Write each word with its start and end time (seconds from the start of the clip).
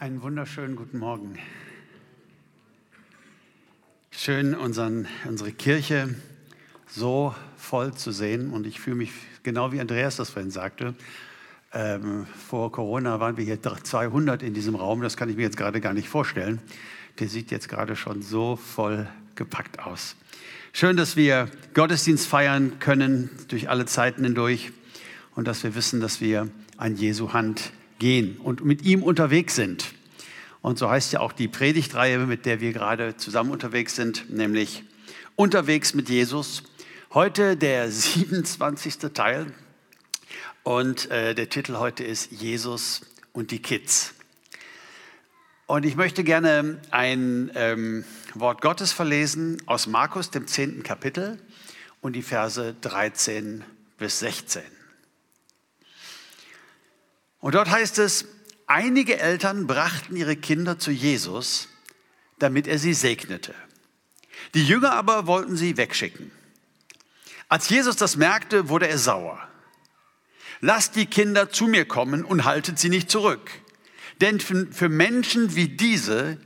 Einen 0.00 0.22
wunderschönen 0.22 0.76
guten 0.76 0.98
Morgen. 1.00 1.40
Schön, 4.12 4.54
unseren, 4.54 5.08
unsere 5.26 5.50
Kirche 5.50 6.14
so 6.86 7.34
voll 7.56 7.92
zu 7.94 8.12
sehen. 8.12 8.52
Und 8.52 8.64
ich 8.68 8.78
fühle 8.78 8.94
mich 8.94 9.10
genau 9.42 9.72
wie 9.72 9.80
Andreas 9.80 10.14
das 10.14 10.30
vorhin 10.30 10.52
sagte. 10.52 10.94
Ähm, 11.72 12.26
vor 12.26 12.70
Corona 12.70 13.18
waren 13.18 13.36
wir 13.36 13.44
hier 13.44 13.60
200 13.60 14.44
in 14.44 14.54
diesem 14.54 14.76
Raum. 14.76 15.02
Das 15.02 15.16
kann 15.16 15.30
ich 15.30 15.36
mir 15.36 15.42
jetzt 15.42 15.56
gerade 15.56 15.80
gar 15.80 15.94
nicht 15.94 16.08
vorstellen. 16.08 16.60
Der 17.18 17.28
sieht 17.28 17.50
jetzt 17.50 17.68
gerade 17.68 17.96
schon 17.96 18.22
so 18.22 18.54
voll 18.54 19.08
gepackt 19.34 19.80
aus. 19.80 20.14
Schön, 20.72 20.96
dass 20.96 21.16
wir 21.16 21.50
Gottesdienst 21.74 22.28
feiern 22.28 22.78
können 22.78 23.30
durch 23.48 23.68
alle 23.68 23.84
Zeiten 23.84 24.22
hindurch 24.22 24.70
und 25.34 25.48
dass 25.48 25.64
wir 25.64 25.74
wissen, 25.74 26.00
dass 26.00 26.20
wir 26.20 26.48
an 26.76 26.94
Jesu 26.94 27.32
Hand 27.32 27.72
gehen 27.98 28.36
und 28.38 28.64
mit 28.64 28.82
ihm 28.82 29.02
unterwegs 29.02 29.54
sind. 29.54 29.94
Und 30.60 30.78
so 30.78 30.90
heißt 30.90 31.12
ja 31.12 31.20
auch 31.20 31.32
die 31.32 31.48
Predigtreihe, 31.48 32.18
mit 32.18 32.46
der 32.46 32.60
wir 32.60 32.72
gerade 32.72 33.16
zusammen 33.16 33.50
unterwegs 33.50 33.96
sind, 33.96 34.30
nämlich 34.30 34.84
Unterwegs 35.36 35.94
mit 35.94 36.08
Jesus. 36.08 36.64
Heute 37.14 37.56
der 37.56 37.90
27. 37.90 38.98
Teil 39.14 39.52
und 40.62 41.10
äh, 41.10 41.34
der 41.34 41.48
Titel 41.48 41.76
heute 41.76 42.04
ist 42.04 42.32
Jesus 42.32 43.02
und 43.32 43.50
die 43.50 43.62
Kids. 43.62 44.14
Und 45.66 45.84
ich 45.84 45.96
möchte 45.96 46.24
gerne 46.24 46.80
ein 46.90 47.50
ähm, 47.54 48.04
Wort 48.34 48.62
Gottes 48.62 48.92
verlesen 48.92 49.62
aus 49.66 49.86
Markus, 49.86 50.30
dem 50.30 50.46
10. 50.46 50.82
Kapitel 50.82 51.38
und 52.00 52.14
die 52.14 52.22
Verse 52.22 52.74
13 52.80 53.64
bis 53.98 54.18
16. 54.20 54.62
Und 57.40 57.54
dort 57.54 57.70
heißt 57.70 57.98
es, 57.98 58.26
einige 58.66 59.18
Eltern 59.18 59.66
brachten 59.66 60.16
ihre 60.16 60.36
Kinder 60.36 60.78
zu 60.78 60.90
Jesus, 60.90 61.68
damit 62.38 62.66
er 62.66 62.78
sie 62.78 62.94
segnete. 62.94 63.54
Die 64.54 64.66
Jünger 64.66 64.92
aber 64.92 65.26
wollten 65.26 65.56
sie 65.56 65.76
wegschicken. 65.76 66.30
Als 67.48 67.68
Jesus 67.68 67.96
das 67.96 68.16
merkte, 68.16 68.68
wurde 68.68 68.88
er 68.88 68.98
sauer. 68.98 69.48
Lasst 70.60 70.96
die 70.96 71.06
Kinder 71.06 71.50
zu 71.50 71.66
mir 71.66 71.86
kommen 71.86 72.24
und 72.24 72.44
haltet 72.44 72.78
sie 72.78 72.88
nicht 72.88 73.10
zurück. 73.10 73.50
Denn 74.20 74.40
für 74.40 74.88
Menschen 74.88 75.54
wie 75.54 75.68
diese 75.68 76.38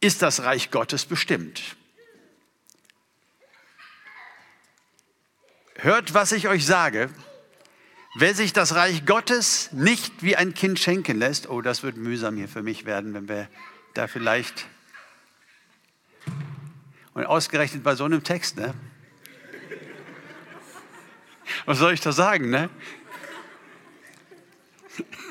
ist 0.00 0.22
das 0.22 0.42
Reich 0.42 0.70
Gottes 0.70 1.04
bestimmt. 1.04 1.76
Hört, 5.74 6.14
was 6.14 6.32
ich 6.32 6.48
euch 6.48 6.64
sage. 6.64 7.10
Wer 8.16 8.34
sich 8.34 8.52
das 8.52 8.74
Reich 8.74 9.06
Gottes 9.06 9.70
nicht 9.70 10.24
wie 10.24 10.34
ein 10.34 10.52
Kind 10.52 10.80
schenken 10.80 11.16
lässt, 11.16 11.48
oh, 11.48 11.60
das 11.60 11.84
wird 11.84 11.96
mühsam 11.96 12.36
hier 12.36 12.48
für 12.48 12.62
mich 12.62 12.84
werden, 12.84 13.14
wenn 13.14 13.28
wir 13.28 13.48
da 13.94 14.08
vielleicht. 14.08 14.66
Und 17.14 17.24
ausgerechnet 17.24 17.84
bei 17.84 17.94
so 17.94 18.04
einem 18.04 18.24
Text, 18.24 18.56
ne? 18.56 18.74
Was 21.66 21.78
soll 21.78 21.92
ich 21.92 22.00
da 22.00 22.10
sagen, 22.10 22.50
ne? 22.50 22.68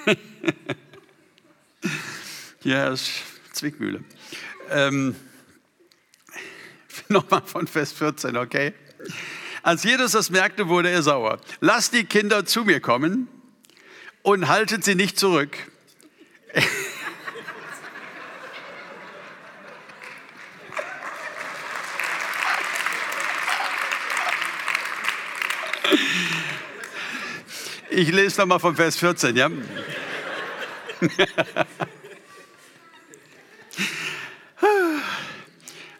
ja, 2.64 2.94
ist 2.94 3.12
Zwickmühle. 3.52 4.06
Ähm, 4.70 5.18
Nochmal 7.10 7.42
von 7.42 7.68
Vers 7.68 7.92
14, 7.92 8.38
okay? 8.38 8.74
Als 9.62 9.84
Jesus 9.84 10.14
das 10.14 10.30
merkte, 10.30 10.68
wurde 10.68 10.90
er 10.90 11.02
sauer. 11.04 11.40
Lasst 11.60 11.94
die 11.94 12.06
Kinder 12.06 12.46
zu 12.46 12.64
mir 12.64 12.80
kommen 12.80 13.28
und 14.22 14.48
haltet 14.48 14.84
sie 14.84 14.96
nicht 14.96 15.20
zurück. 15.20 15.58
Ich 27.92 28.12
lese 28.12 28.40
nochmal 28.40 28.60
von 28.60 28.76
Vers 28.76 28.96
14, 28.98 29.36
ja? 29.36 29.50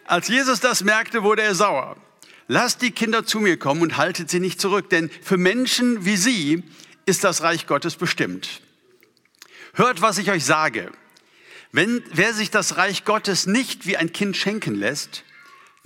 Als 0.04 0.28
Jesus 0.28 0.60
das 0.60 0.82
merkte, 0.82 1.22
wurde 1.22 1.42
er 1.42 1.54
sauer. 1.54 1.96
Lasst 2.52 2.82
die 2.82 2.90
Kinder 2.90 3.24
zu 3.24 3.38
mir 3.38 3.56
kommen 3.60 3.80
und 3.80 3.96
haltet 3.96 4.28
sie 4.28 4.40
nicht 4.40 4.60
zurück, 4.60 4.90
denn 4.90 5.08
für 5.08 5.36
Menschen 5.36 6.04
wie 6.04 6.16
sie 6.16 6.64
ist 7.06 7.22
das 7.22 7.42
Reich 7.42 7.68
Gottes 7.68 7.94
bestimmt. 7.94 8.60
Hört, 9.74 10.02
was 10.02 10.18
ich 10.18 10.32
euch 10.32 10.44
sage. 10.44 10.90
Wenn, 11.70 12.02
wer 12.12 12.34
sich 12.34 12.50
das 12.50 12.76
Reich 12.76 13.04
Gottes 13.04 13.46
nicht 13.46 13.86
wie 13.86 13.96
ein 13.96 14.12
Kind 14.12 14.36
schenken 14.36 14.74
lässt, 14.74 15.22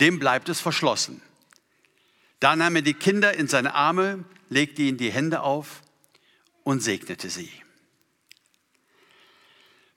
dem 0.01 0.17
bleibt 0.17 0.49
es 0.49 0.59
verschlossen. 0.59 1.21
Da 2.39 2.55
nahm 2.55 2.77
er 2.77 2.81
die 2.81 2.95
Kinder 2.95 3.35
in 3.35 3.47
seine 3.47 3.75
Arme, 3.75 4.25
legte 4.49 4.81
ihnen 4.81 4.97
die 4.97 5.11
Hände 5.11 5.41
auf 5.41 5.83
und 6.63 6.81
segnete 6.81 7.29
sie. 7.29 7.51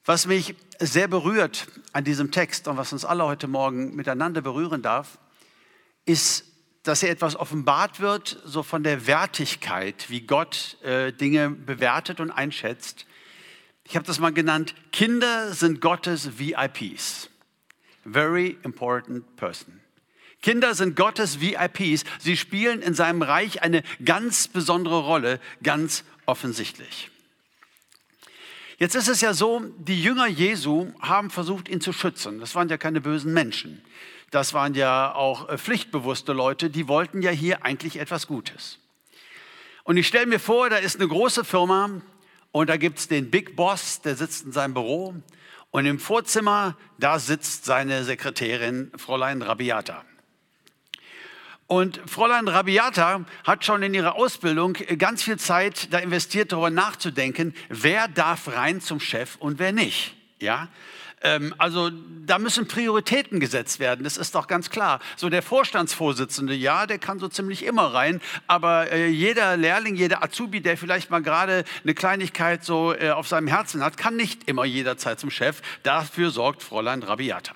Was 0.05 0.27
mich 0.27 0.55
sehr 0.81 1.09
berührt 1.09 1.67
an 1.95 2.05
diesem 2.05 2.31
Text 2.31 2.69
und 2.69 2.77
was 2.77 2.93
uns 2.93 3.07
alle 3.07 3.25
heute 3.25 3.49
Morgen 3.49 3.97
miteinander 3.97 4.43
berühren 4.43 4.83
darf, 4.83 5.17
ist 6.05 6.45
dass 6.89 7.01
hier 7.01 7.11
etwas 7.11 7.37
offenbart 7.37 8.01
wird, 8.01 8.41
so 8.47 8.63
von 8.63 8.83
der 8.83 9.07
Wertigkeit, 9.07 10.07
wie 10.09 10.23
Gott 10.23 10.79
äh, 10.83 11.13
Dinge 11.13 11.51
bewertet 11.51 12.19
und 12.19 12.31
einschätzt. 12.31 13.05
Ich 13.85 13.95
habe 13.95 14.07
das 14.07 14.19
mal 14.19 14.33
genannt, 14.33 14.75
Kinder 14.91 15.53
sind 15.53 15.83
Gottes 15.83 16.39
VIPs. 16.39 17.29
Very 18.05 18.57
important 18.63 19.37
person. 19.37 19.81
Kinder 20.41 20.75
sind 20.75 20.97
Gottes 20.97 21.41
VIPs. 21.41 22.05
Sie 22.19 22.39
spielen 22.39 22.81
in 22.81 22.95
seinem 22.95 23.21
Reich 23.21 23.63
eine 23.63 23.83
ganz 24.03 24.49
besondere 24.49 25.01
Rolle, 25.01 25.41
ganz 25.63 26.05
offensichtlich. 26.25 27.11
Jetzt 28.79 28.95
ist 28.95 29.09
es 29.09 29.21
ja 29.21 29.35
so, 29.35 29.61
die 29.77 30.03
Jünger 30.03 30.27
Jesu 30.27 30.93
haben 31.01 31.29
versucht, 31.29 31.69
ihn 31.69 31.83
zu 31.83 31.93
schützen. 31.93 32.39
Das 32.41 32.55
waren 32.55 32.71
ja 32.71 32.79
keine 32.79 33.03
bösen 33.03 33.35
Menschen 33.35 33.83
das 34.31 34.55
waren 34.55 34.75
ja 34.75 35.15
auch 35.15 35.49
äh, 35.49 35.59
pflichtbewusste 35.59 36.33
Leute, 36.33 36.71
die 36.71 36.89
wollten 36.89 37.23
ja 37.23 37.31
hier 37.31 37.65
eigentlich 37.65 37.99
etwas 37.99 38.27
Gutes. 38.27 38.79
Und 39.85 39.97
ich 39.97 40.07
stelle 40.07 40.27
mir 40.27 40.41
vor, 40.41 40.69
da 40.69 40.77
ist 40.77 40.97
eine 40.97 41.09
große 41.09 41.45
Firma 41.45 42.03
und 42.53 42.69
da 42.69 42.77
gibt 42.77 42.99
es 42.99 43.09
den 43.09 43.31
Big 43.31 43.57
Boss, 43.57 44.03
der 44.03 44.17
sitzt 44.17 44.45
in 44.45 44.53
seinem 44.53 44.75
Büro 44.75 45.15
und 45.71 45.87
im 45.87 45.99
Vorzimmer, 45.99 46.77
da 46.99 47.19
sitzt 47.19 47.65
seine 47.65 48.05
Sekretärin, 48.05 48.91
Fräulein 48.97 49.43
Rabiata. 49.43 50.05
Und 51.67 52.01
Fräulein 52.07 52.49
Rabiata 52.49 53.27
hat 53.45 53.65
schon 53.65 53.83
in 53.83 53.93
ihrer 53.93 54.17
Ausbildung 54.17 54.73
ganz 54.97 55.23
viel 55.23 55.39
Zeit 55.39 55.93
da 55.93 55.99
investiert, 55.99 56.53
darüber 56.53 56.71
nachzudenken, 56.71 57.55
wer 57.69 58.09
darf 58.09 58.49
rein 58.49 58.81
zum 58.81 59.01
Chef 59.01 59.37
und 59.37 59.59
wer 59.59 59.73
nicht. 59.73 60.15
Ja, 60.41 60.69
ähm, 61.23 61.55
also 61.59 61.91
da 62.27 62.39
müssen 62.39 62.69
Prioritäten 62.69 63.41
gesetzt 63.41 63.81
werden, 63.81 64.05
das 64.05 64.17
ist 64.17 64.35
doch 64.35 64.47
ganz 64.47 64.71
klar. 64.71 65.01
So 65.17 65.29
der 65.29 65.43
Vorstandsvorsitzende, 65.43 66.55
ja, 66.55 66.87
der 66.87 66.99
kann 66.99 67.19
so 67.19 67.29
ziemlich 67.29 67.65
immer 67.65 67.95
rein, 67.95 68.21
aber 68.47 68.91
äh, 68.93 69.09
jeder 69.09 69.57
Lehrling, 69.57 69.97
jeder 69.97 70.23
Azubi, 70.23 70.61
der 70.61 70.77
vielleicht 70.77 71.11
mal 71.11 71.23
gerade 71.23 71.65
eine 71.83 71.95
Kleinigkeit 71.95 72.65
so 72.65 72.95
äh, 72.95 73.11
auf 73.11 73.29
seinem 73.29 73.49
Herzen 73.49 73.83
hat, 73.85 73.97
kann 73.97 74.17
nicht 74.17 74.49
immer 74.49 74.65
jederzeit 74.65 75.19
zum 75.19 75.31
Chef. 75.31 75.63
Dafür 75.83 76.31
sorgt 76.31 76.63
Fräulein 76.63 77.03
Rabiata. 77.03 77.55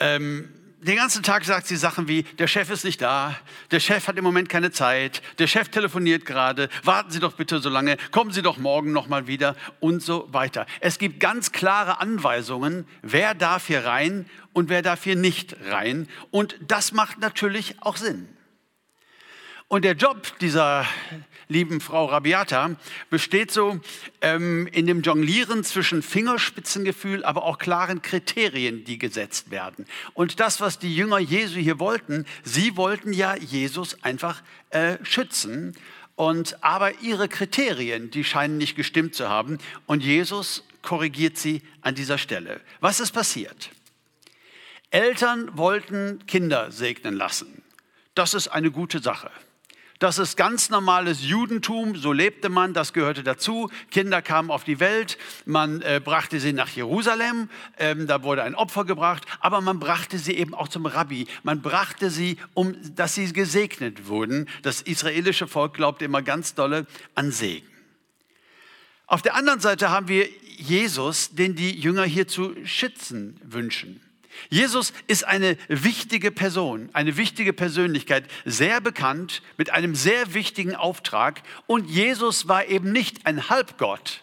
Ähm, 0.00 0.63
den 0.84 0.96
ganzen 0.96 1.22
Tag 1.22 1.44
sagt 1.44 1.66
sie 1.66 1.76
Sachen 1.76 2.08
wie, 2.08 2.22
der 2.22 2.46
Chef 2.46 2.68
ist 2.70 2.84
nicht 2.84 3.00
da, 3.00 3.36
der 3.70 3.80
Chef 3.80 4.06
hat 4.06 4.18
im 4.18 4.24
Moment 4.24 4.48
keine 4.48 4.70
Zeit, 4.70 5.22
der 5.38 5.46
Chef 5.46 5.68
telefoniert 5.68 6.26
gerade, 6.26 6.68
warten 6.82 7.10
Sie 7.10 7.20
doch 7.20 7.32
bitte 7.32 7.58
so 7.60 7.70
lange, 7.70 7.96
kommen 8.10 8.32
Sie 8.32 8.42
doch 8.42 8.58
morgen 8.58 8.92
nochmal 8.92 9.26
wieder 9.26 9.56
und 9.80 10.02
so 10.02 10.28
weiter. 10.32 10.66
Es 10.80 10.98
gibt 10.98 11.20
ganz 11.20 11.52
klare 11.52 12.00
Anweisungen, 12.00 12.86
wer 13.02 13.34
darf 13.34 13.66
hier 13.66 13.84
rein 13.86 14.28
und 14.52 14.68
wer 14.68 14.82
darf 14.82 15.04
hier 15.04 15.16
nicht 15.16 15.56
rein. 15.70 16.08
Und 16.30 16.56
das 16.60 16.92
macht 16.92 17.18
natürlich 17.18 17.76
auch 17.80 17.96
Sinn. 17.96 18.28
Und 19.68 19.84
der 19.84 19.94
Job 19.94 20.38
dieser 20.40 20.86
lieben 21.48 21.80
Frau 21.80 22.06
Rabiata 22.06 22.76
besteht 23.10 23.50
so 23.50 23.80
ähm, 24.20 24.66
in 24.68 24.86
dem 24.86 25.02
Jonglieren 25.02 25.64
zwischen 25.64 26.02
Fingerspitzengefühl, 26.02 27.24
aber 27.24 27.44
auch 27.44 27.58
klaren 27.58 28.02
Kriterien, 28.02 28.84
die 28.84 28.98
gesetzt 28.98 29.50
werden. 29.50 29.86
Und 30.14 30.40
das, 30.40 30.60
was 30.60 30.78
die 30.78 30.94
Jünger 30.94 31.18
Jesu 31.18 31.58
hier 31.58 31.78
wollten, 31.78 32.26
sie 32.42 32.76
wollten 32.76 33.12
ja 33.12 33.36
Jesus 33.36 34.02
einfach 34.02 34.42
äh, 34.70 34.98
schützen. 35.02 35.74
Und 36.16 36.62
aber 36.62 37.00
ihre 37.00 37.28
Kriterien, 37.28 38.10
die 38.10 38.22
scheinen 38.22 38.58
nicht 38.58 38.76
gestimmt 38.76 39.14
zu 39.14 39.28
haben. 39.28 39.58
Und 39.86 40.04
Jesus 40.04 40.62
korrigiert 40.82 41.36
sie 41.36 41.62
an 41.80 41.94
dieser 41.94 42.18
Stelle. 42.18 42.60
Was 42.80 43.00
ist 43.00 43.12
passiert? 43.12 43.70
Eltern 44.90 45.56
wollten 45.58 46.24
Kinder 46.26 46.70
segnen 46.70 47.14
lassen. 47.14 47.62
Das 48.14 48.32
ist 48.32 48.46
eine 48.46 48.70
gute 48.70 49.02
Sache. 49.02 49.30
Das 50.00 50.18
ist 50.18 50.36
ganz 50.36 50.70
normales 50.70 51.22
Judentum, 51.22 51.94
so 51.94 52.12
lebte 52.12 52.48
man, 52.48 52.74
das 52.74 52.92
gehörte 52.92 53.22
dazu. 53.22 53.70
Kinder 53.92 54.22
kamen 54.22 54.50
auf 54.50 54.64
die 54.64 54.80
Welt, 54.80 55.18
man 55.46 55.82
äh, 55.82 56.00
brachte 56.04 56.40
sie 56.40 56.52
nach 56.52 56.68
Jerusalem, 56.68 57.48
ähm, 57.78 58.08
da 58.08 58.24
wurde 58.24 58.42
ein 58.42 58.56
Opfer 58.56 58.84
gebracht, 58.84 59.24
aber 59.40 59.60
man 59.60 59.78
brachte 59.78 60.18
sie 60.18 60.34
eben 60.34 60.52
auch 60.52 60.66
zum 60.66 60.86
Rabbi. 60.86 61.28
Man 61.44 61.62
brachte 61.62 62.10
sie, 62.10 62.38
um 62.54 62.74
dass 62.96 63.14
sie 63.14 63.32
gesegnet 63.32 64.08
wurden. 64.08 64.48
Das 64.62 64.82
israelische 64.82 65.46
Volk 65.46 65.74
glaubte 65.74 66.04
immer 66.04 66.22
ganz 66.22 66.54
dolle 66.54 66.86
an 67.14 67.30
Segen. 67.30 67.68
Auf 69.06 69.22
der 69.22 69.36
anderen 69.36 69.60
Seite 69.60 69.90
haben 69.90 70.08
wir 70.08 70.28
Jesus, 70.56 71.34
den 71.34 71.54
die 71.54 71.78
Jünger 71.78 72.04
hier 72.04 72.26
zu 72.26 72.54
schützen 72.64 73.40
wünschen. 73.44 74.00
Jesus 74.50 74.92
ist 75.06 75.24
eine 75.24 75.56
wichtige 75.68 76.30
Person, 76.30 76.88
eine 76.92 77.16
wichtige 77.16 77.52
Persönlichkeit, 77.52 78.24
sehr 78.44 78.80
bekannt, 78.80 79.42
mit 79.56 79.70
einem 79.70 79.94
sehr 79.94 80.34
wichtigen 80.34 80.74
Auftrag. 80.74 81.42
Und 81.66 81.88
Jesus 81.88 82.48
war 82.48 82.66
eben 82.66 82.92
nicht 82.92 83.26
ein 83.26 83.48
Halbgott, 83.48 84.22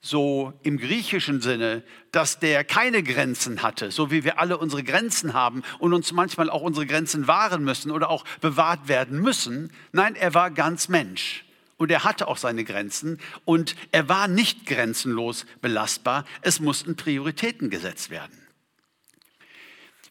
so 0.00 0.52
im 0.62 0.78
griechischen 0.78 1.40
Sinne, 1.40 1.84
dass 2.10 2.40
der 2.40 2.64
keine 2.64 3.04
Grenzen 3.04 3.62
hatte, 3.62 3.92
so 3.92 4.10
wie 4.10 4.24
wir 4.24 4.40
alle 4.40 4.58
unsere 4.58 4.82
Grenzen 4.82 5.32
haben 5.32 5.62
und 5.78 5.94
uns 5.94 6.12
manchmal 6.12 6.50
auch 6.50 6.62
unsere 6.62 6.86
Grenzen 6.86 7.28
wahren 7.28 7.62
müssen 7.62 7.92
oder 7.92 8.10
auch 8.10 8.24
bewahrt 8.40 8.88
werden 8.88 9.20
müssen. 9.20 9.72
Nein, 9.92 10.16
er 10.16 10.34
war 10.34 10.50
ganz 10.50 10.88
Mensch. 10.88 11.44
Und 11.76 11.90
er 11.90 12.04
hatte 12.04 12.28
auch 12.28 12.36
seine 12.36 12.62
Grenzen 12.62 13.18
und 13.44 13.74
er 13.90 14.08
war 14.08 14.28
nicht 14.28 14.66
grenzenlos 14.66 15.46
belastbar. 15.62 16.24
Es 16.40 16.60
mussten 16.60 16.94
Prioritäten 16.94 17.70
gesetzt 17.70 18.10
werden. 18.10 18.41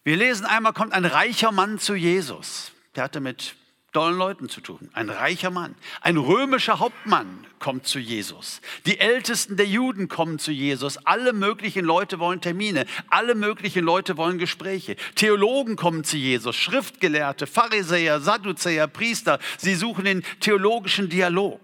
Wir 0.04 0.16
lesen 0.16 0.46
einmal, 0.46 0.72
kommt 0.72 0.92
ein 0.92 1.04
reicher 1.04 1.52
Mann 1.52 1.78
zu 1.78 1.94
Jesus. 1.94 2.72
Der 2.96 3.04
hatte 3.04 3.20
mit 3.20 3.54
dollen 3.92 4.16
Leuten 4.16 4.48
zu 4.48 4.60
tun. 4.60 4.90
Ein 4.94 5.10
reicher 5.10 5.50
Mann. 5.50 5.74
Ein 6.00 6.16
römischer 6.16 6.80
Hauptmann 6.80 7.46
kommt 7.58 7.86
zu 7.86 7.98
Jesus. 7.98 8.60
Die 8.86 8.98
Ältesten 8.98 9.56
der 9.56 9.66
Juden 9.66 10.08
kommen 10.08 10.38
zu 10.38 10.50
Jesus. 10.50 10.96
Alle 11.06 11.32
möglichen 11.32 11.84
Leute 11.84 12.18
wollen 12.18 12.40
Termine. 12.40 12.86
Alle 13.10 13.34
möglichen 13.34 13.84
Leute 13.84 14.16
wollen 14.16 14.38
Gespräche. 14.38 14.96
Theologen 15.14 15.76
kommen 15.76 16.04
zu 16.04 16.16
Jesus. 16.16 16.56
Schriftgelehrte, 16.56 17.46
Pharisäer, 17.46 18.20
Sadduzäer, 18.20 18.88
Priester. 18.88 19.38
Sie 19.58 19.74
suchen 19.74 20.04
den 20.04 20.24
theologischen 20.40 21.08
Dialog. 21.08 21.60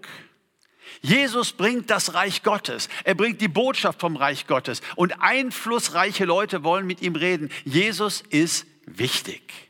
Jesus 1.01 1.53
bringt 1.53 1.89
das 1.89 2.13
Reich 2.13 2.43
Gottes. 2.43 2.89
Er 3.03 3.15
bringt 3.15 3.41
die 3.41 3.47
Botschaft 3.47 4.01
vom 4.01 4.15
Reich 4.15 4.47
Gottes. 4.47 4.81
Und 4.95 5.21
einflussreiche 5.21 6.25
Leute 6.25 6.63
wollen 6.63 6.85
mit 6.85 7.01
ihm 7.01 7.15
reden. 7.15 7.49
Jesus 7.63 8.21
ist 8.29 8.65
wichtig. 8.85 9.69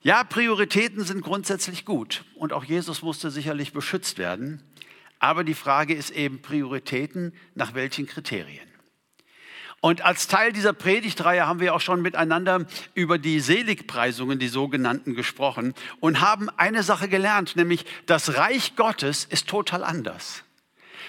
Ja, 0.00 0.24
Prioritäten 0.24 1.04
sind 1.04 1.22
grundsätzlich 1.22 1.84
gut. 1.84 2.24
Und 2.34 2.52
auch 2.52 2.64
Jesus 2.64 3.02
musste 3.02 3.30
sicherlich 3.30 3.72
beschützt 3.72 4.18
werden. 4.18 4.62
Aber 5.18 5.44
die 5.44 5.54
Frage 5.54 5.94
ist 5.94 6.10
eben 6.10 6.42
Prioritäten 6.42 7.34
nach 7.54 7.74
welchen 7.74 8.06
Kriterien? 8.06 8.67
Und 9.80 10.02
als 10.02 10.26
Teil 10.26 10.52
dieser 10.52 10.72
Predigtreihe 10.72 11.46
haben 11.46 11.60
wir 11.60 11.74
auch 11.74 11.80
schon 11.80 12.02
miteinander 12.02 12.66
über 12.94 13.16
die 13.18 13.38
Seligpreisungen, 13.38 14.38
die 14.38 14.48
sogenannten, 14.48 15.14
gesprochen 15.14 15.72
und 16.00 16.20
haben 16.20 16.48
eine 16.56 16.82
Sache 16.82 17.08
gelernt, 17.08 17.54
nämlich 17.54 17.84
das 18.06 18.36
Reich 18.36 18.74
Gottes 18.74 19.24
ist 19.24 19.48
total 19.48 19.84
anders. 19.84 20.42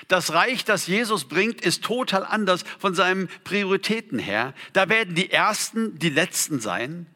Das 0.08 0.34
Reich, 0.34 0.66
das 0.66 0.88
Jesus 0.88 1.26
bringt, 1.26 1.62
ist 1.62 1.84
total 1.84 2.24
anders 2.24 2.64
von 2.78 2.94
seinen 2.94 3.28
Prioritäten 3.44 4.20
her. 4.20 4.54
Da 4.74 4.88
werden 4.88 5.16
die 5.16 5.32
Ersten 5.32 5.98
die 6.00 6.10
Letzten 6.10 6.60
sein. 6.60 7.08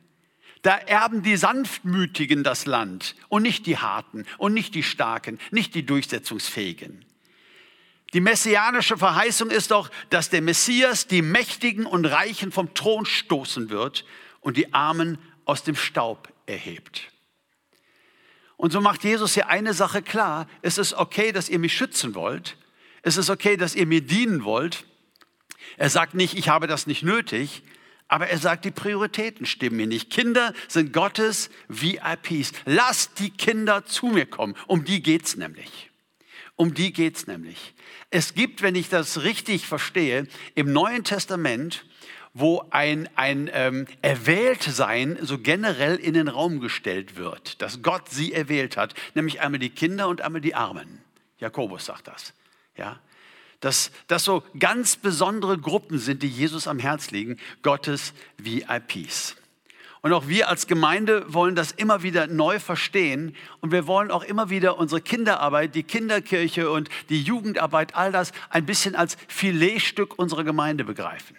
Da 0.64 0.78
erben 0.78 1.24
die 1.24 1.36
Sanftmütigen 1.36 2.44
das 2.44 2.66
Land 2.66 3.16
und 3.30 3.44
nicht 3.44 3.66
die 3.66 3.78
Harten 3.78 4.26
und 4.38 4.54
nicht 4.54 4.76
die 4.76 4.84
Starken, 4.84 5.40
nicht 5.52 5.76
die 5.76 5.86
Durchsetzungsfähigen. 5.86 7.06
Die 8.14 8.22
messianische 8.22 8.98
Verheißung 8.98 9.50
ist 9.50 9.72
doch, 9.72 9.90
dass 10.10 10.30
der 10.30 10.42
Messias 10.42 11.08
die 11.08 11.24
Mächtigen 11.24 11.86
und 11.86 12.06
Reichen 12.06 12.52
vom 12.52 12.74
Thron 12.74 13.06
stoßen 13.06 13.70
wird 13.70 14.06
und 14.40 14.56
die 14.56 14.74
Armen 14.74 15.18
aus 15.46 15.64
dem 15.64 15.76
Staub 15.76 16.32
erhebt. 16.46 17.12
Und 18.56 18.72
so 18.72 18.82
macht 18.82 19.04
Jesus 19.04 19.34
hier 19.34 19.50
eine 19.50 19.74
Sache 19.74 20.02
klar. 20.02 20.48
Es 20.62 20.78
ist 20.78 20.94
okay, 20.94 21.32
dass 21.32 21.50
ihr 21.50 21.60
mich 21.60 21.76
schützen 21.76 22.14
wollt. 22.14 22.56
Es 23.02 23.18
ist 23.18 23.30
okay, 23.30 23.58
dass 23.58 23.76
ihr 23.76 23.88
mir 23.88 24.02
dienen 24.02 24.44
wollt. 24.44 24.86
Er 25.78 25.90
sagt 25.90 26.14
nicht, 26.14 26.38
ich 26.38 26.50
habe 26.50 26.68
das 26.68 26.86
nicht 26.86 27.04
nötig, 27.04 27.64
aber 28.08 28.28
er 28.28 28.38
sagt, 28.38 28.64
die 28.64 28.72
Prioritäten 28.72 29.46
stimmen 29.48 29.78
mir 29.78 29.88
nicht. 29.88 30.12
Kinder 30.12 30.54
sind 30.68 30.94
Gottes 30.94 31.50
VIPs. 31.68 32.52
Lasst 32.66 33.20
die 33.20 33.32
Kinder 33.32 33.86
zu 33.86 34.08
mir 34.08 34.28
kommen. 34.28 34.56
Um 34.68 34.86
die 34.86 35.02
geht's 35.02 35.36
nämlich. 35.36 35.90
Um 36.56 36.74
die 36.74 36.94
geht's 36.94 37.28
nämlich. 37.28 37.74
Es 38.10 38.34
gibt, 38.34 38.62
wenn 38.62 38.76
ich 38.76 38.90
das 38.90 39.24
richtig 39.24 39.66
verstehe, 39.66 40.28
im 40.56 40.72
Neuen 40.72 41.04
Testament, 41.04 41.86
wo 42.34 42.66
ein, 42.72 43.10
ein 43.16 43.50
ähm, 43.54 43.86
Erwähltsein 44.02 45.18
so 45.22 45.38
generell 45.38 45.96
in 45.96 46.14
den 46.14 46.28
Raum 46.28 46.60
gestellt 46.60 47.16
wird, 47.16 47.62
dass 47.62 47.82
Gott 47.82 48.10
sie 48.10 48.34
erwählt 48.34 48.76
hat, 48.78 48.96
nämlich 49.14 49.42
einmal 49.42 49.60
die 49.60 49.70
Kinder 49.70 50.08
und 50.08 50.22
einmal 50.22 50.42
die 50.42 50.56
Armen. 50.56 51.02
Jakobus 51.40 51.86
sagt 51.86 52.08
das. 52.08 52.34
Ja? 52.76 53.00
Dass 53.60 53.92
das 54.08 54.24
so 54.24 54.44
ganz 54.58 54.96
besondere 54.96 55.58
Gruppen 55.58 56.00
sind, 56.00 56.24
die 56.24 56.28
Jesus 56.28 56.68
am 56.68 56.80
Herz 56.80 57.12
liegen, 57.12 57.40
Gottes 57.62 58.14
VIPs. 58.38 59.36
Und 60.04 60.12
auch 60.12 60.28
wir 60.28 60.50
als 60.50 60.68
Gemeinde 60.68 61.34
wollen 61.34 61.56
das 61.56 61.72
immer 61.72 62.04
wieder 62.04 62.28
neu 62.28 62.60
verstehen. 62.60 63.38
Und 63.62 63.72
wir 63.72 63.88
wollen 63.88 64.12
auch 64.12 64.24
immer 64.24 64.50
wieder 64.50 64.78
unsere 64.78 65.00
Kinderarbeit, 65.00 65.76
die 65.76 65.84
Kinderkirche 65.84 66.70
und 66.70 66.90
die 67.08 67.22
Jugendarbeit, 67.22 67.96
all 67.96 68.12
das 68.12 68.34
ein 68.50 68.66
bisschen 68.66 68.96
als 68.96 69.16
Filetstück 69.30 70.20
unserer 70.20 70.44
Gemeinde 70.44 70.84
begreifen. 70.84 71.38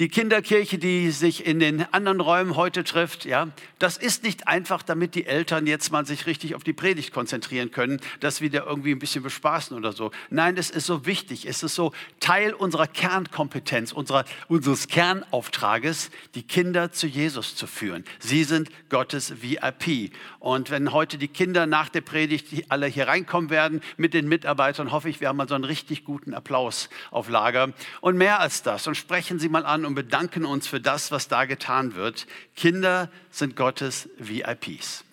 Die 0.00 0.08
Kinderkirche, 0.08 0.76
die 0.76 1.12
sich 1.12 1.46
in 1.46 1.60
den 1.60 1.82
anderen 1.94 2.18
Räumen 2.18 2.56
heute 2.56 2.82
trifft, 2.82 3.24
ja, 3.24 3.50
das 3.78 3.96
ist 3.96 4.24
nicht 4.24 4.48
einfach, 4.48 4.82
damit 4.82 5.14
die 5.14 5.24
Eltern 5.24 5.68
jetzt 5.68 5.92
mal 5.92 6.04
sich 6.04 6.26
richtig 6.26 6.56
auf 6.56 6.64
die 6.64 6.72
Predigt 6.72 7.12
konzentrieren 7.12 7.70
können, 7.70 8.00
das 8.18 8.40
wieder 8.40 8.66
irgendwie 8.66 8.90
ein 8.90 8.98
bisschen 8.98 9.22
bespaßen 9.22 9.76
oder 9.76 9.92
so. 9.92 10.10
Nein, 10.30 10.56
es 10.56 10.70
ist 10.70 10.86
so 10.86 11.06
wichtig, 11.06 11.46
es 11.46 11.62
ist 11.62 11.76
so 11.76 11.92
Teil 12.18 12.54
unserer 12.54 12.88
Kernkompetenz, 12.88 13.92
unserer, 13.92 14.24
unseres 14.48 14.88
Kernauftrages, 14.88 16.10
die 16.34 16.42
Kinder 16.42 16.90
zu 16.90 17.06
Jesus 17.06 17.54
zu 17.54 17.68
führen. 17.68 18.04
Sie 18.18 18.42
sind 18.42 18.70
Gottes 18.88 19.42
VIP. 19.42 20.12
Und 20.40 20.70
wenn 20.72 20.90
heute 20.90 21.18
die 21.18 21.28
Kinder 21.28 21.66
nach 21.66 21.88
der 21.88 22.00
Predigt 22.00 22.48
alle 22.68 22.88
hier 22.88 23.06
reinkommen 23.06 23.48
werden 23.48 23.80
mit 23.96 24.12
den 24.12 24.26
Mitarbeitern, 24.26 24.90
hoffe 24.90 25.08
ich, 25.08 25.20
wir 25.20 25.28
haben 25.28 25.36
mal 25.36 25.48
so 25.48 25.54
einen 25.54 25.62
richtig 25.62 26.02
guten 26.02 26.34
Applaus 26.34 26.88
auf 27.12 27.28
Lager. 27.28 27.72
Und 28.00 28.16
mehr 28.16 28.40
als 28.40 28.64
das. 28.64 28.88
Und 28.88 28.96
sprechen 28.96 29.38
Sie 29.38 29.48
mal 29.48 29.64
an 29.64 29.83
und 29.84 29.94
bedanken 29.94 30.44
uns 30.44 30.66
für 30.66 30.80
das, 30.80 31.10
was 31.10 31.28
da 31.28 31.44
getan 31.44 31.94
wird. 31.94 32.26
Kinder 32.56 33.10
sind 33.30 33.56
Gottes 33.56 34.08
VIPs. 34.18 35.04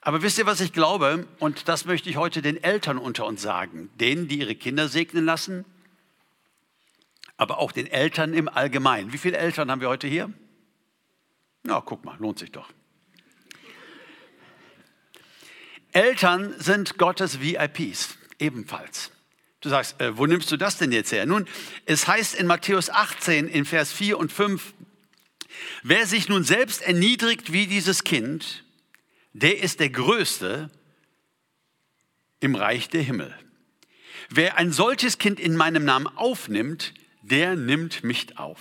Aber 0.00 0.22
wisst 0.22 0.38
ihr, 0.38 0.46
was 0.46 0.60
ich 0.60 0.72
glaube? 0.72 1.28
Und 1.38 1.68
das 1.68 1.84
möchte 1.84 2.10
ich 2.10 2.16
heute 2.16 2.42
den 2.42 2.62
Eltern 2.62 2.98
unter 2.98 3.24
uns 3.24 3.40
sagen, 3.40 3.88
denen, 4.00 4.26
die 4.26 4.40
ihre 4.40 4.56
Kinder 4.56 4.88
segnen 4.88 5.24
lassen, 5.24 5.64
aber 7.36 7.58
auch 7.58 7.72
den 7.72 7.86
Eltern 7.86 8.34
im 8.34 8.48
Allgemeinen. 8.48 9.12
Wie 9.12 9.18
viele 9.18 9.36
Eltern 9.36 9.70
haben 9.70 9.80
wir 9.80 9.88
heute 9.88 10.08
hier? 10.08 10.32
Na, 11.62 11.80
guck 11.80 12.04
mal, 12.04 12.16
lohnt 12.18 12.40
sich 12.40 12.50
doch. 12.50 12.68
Eltern 15.92 16.54
sind 16.58 16.98
Gottes 16.98 17.40
VIPs 17.40 18.16
ebenfalls. 18.38 19.12
Du 19.62 19.68
sagst, 19.68 20.00
äh, 20.00 20.18
wo 20.18 20.26
nimmst 20.26 20.50
du 20.50 20.56
das 20.56 20.76
denn 20.76 20.92
jetzt 20.92 21.12
her? 21.12 21.24
Nun, 21.24 21.46
es 21.86 22.06
heißt 22.08 22.34
in 22.34 22.46
Matthäus 22.46 22.90
18 22.90 23.48
in 23.48 23.64
Vers 23.64 23.92
4 23.92 24.18
und 24.18 24.32
5, 24.32 24.74
wer 25.84 26.06
sich 26.06 26.28
nun 26.28 26.42
selbst 26.42 26.82
erniedrigt 26.82 27.52
wie 27.52 27.68
dieses 27.68 28.02
Kind, 28.02 28.64
der 29.32 29.62
ist 29.62 29.78
der 29.78 29.90
Größte 29.90 30.68
im 32.40 32.56
Reich 32.56 32.88
der 32.88 33.02
Himmel. 33.02 33.32
Wer 34.28 34.58
ein 34.58 34.72
solches 34.72 35.18
Kind 35.18 35.38
in 35.38 35.56
meinem 35.56 35.84
Namen 35.84 36.08
aufnimmt, 36.08 36.92
der 37.22 37.54
nimmt 37.54 38.02
mich 38.02 38.38
auf. 38.38 38.60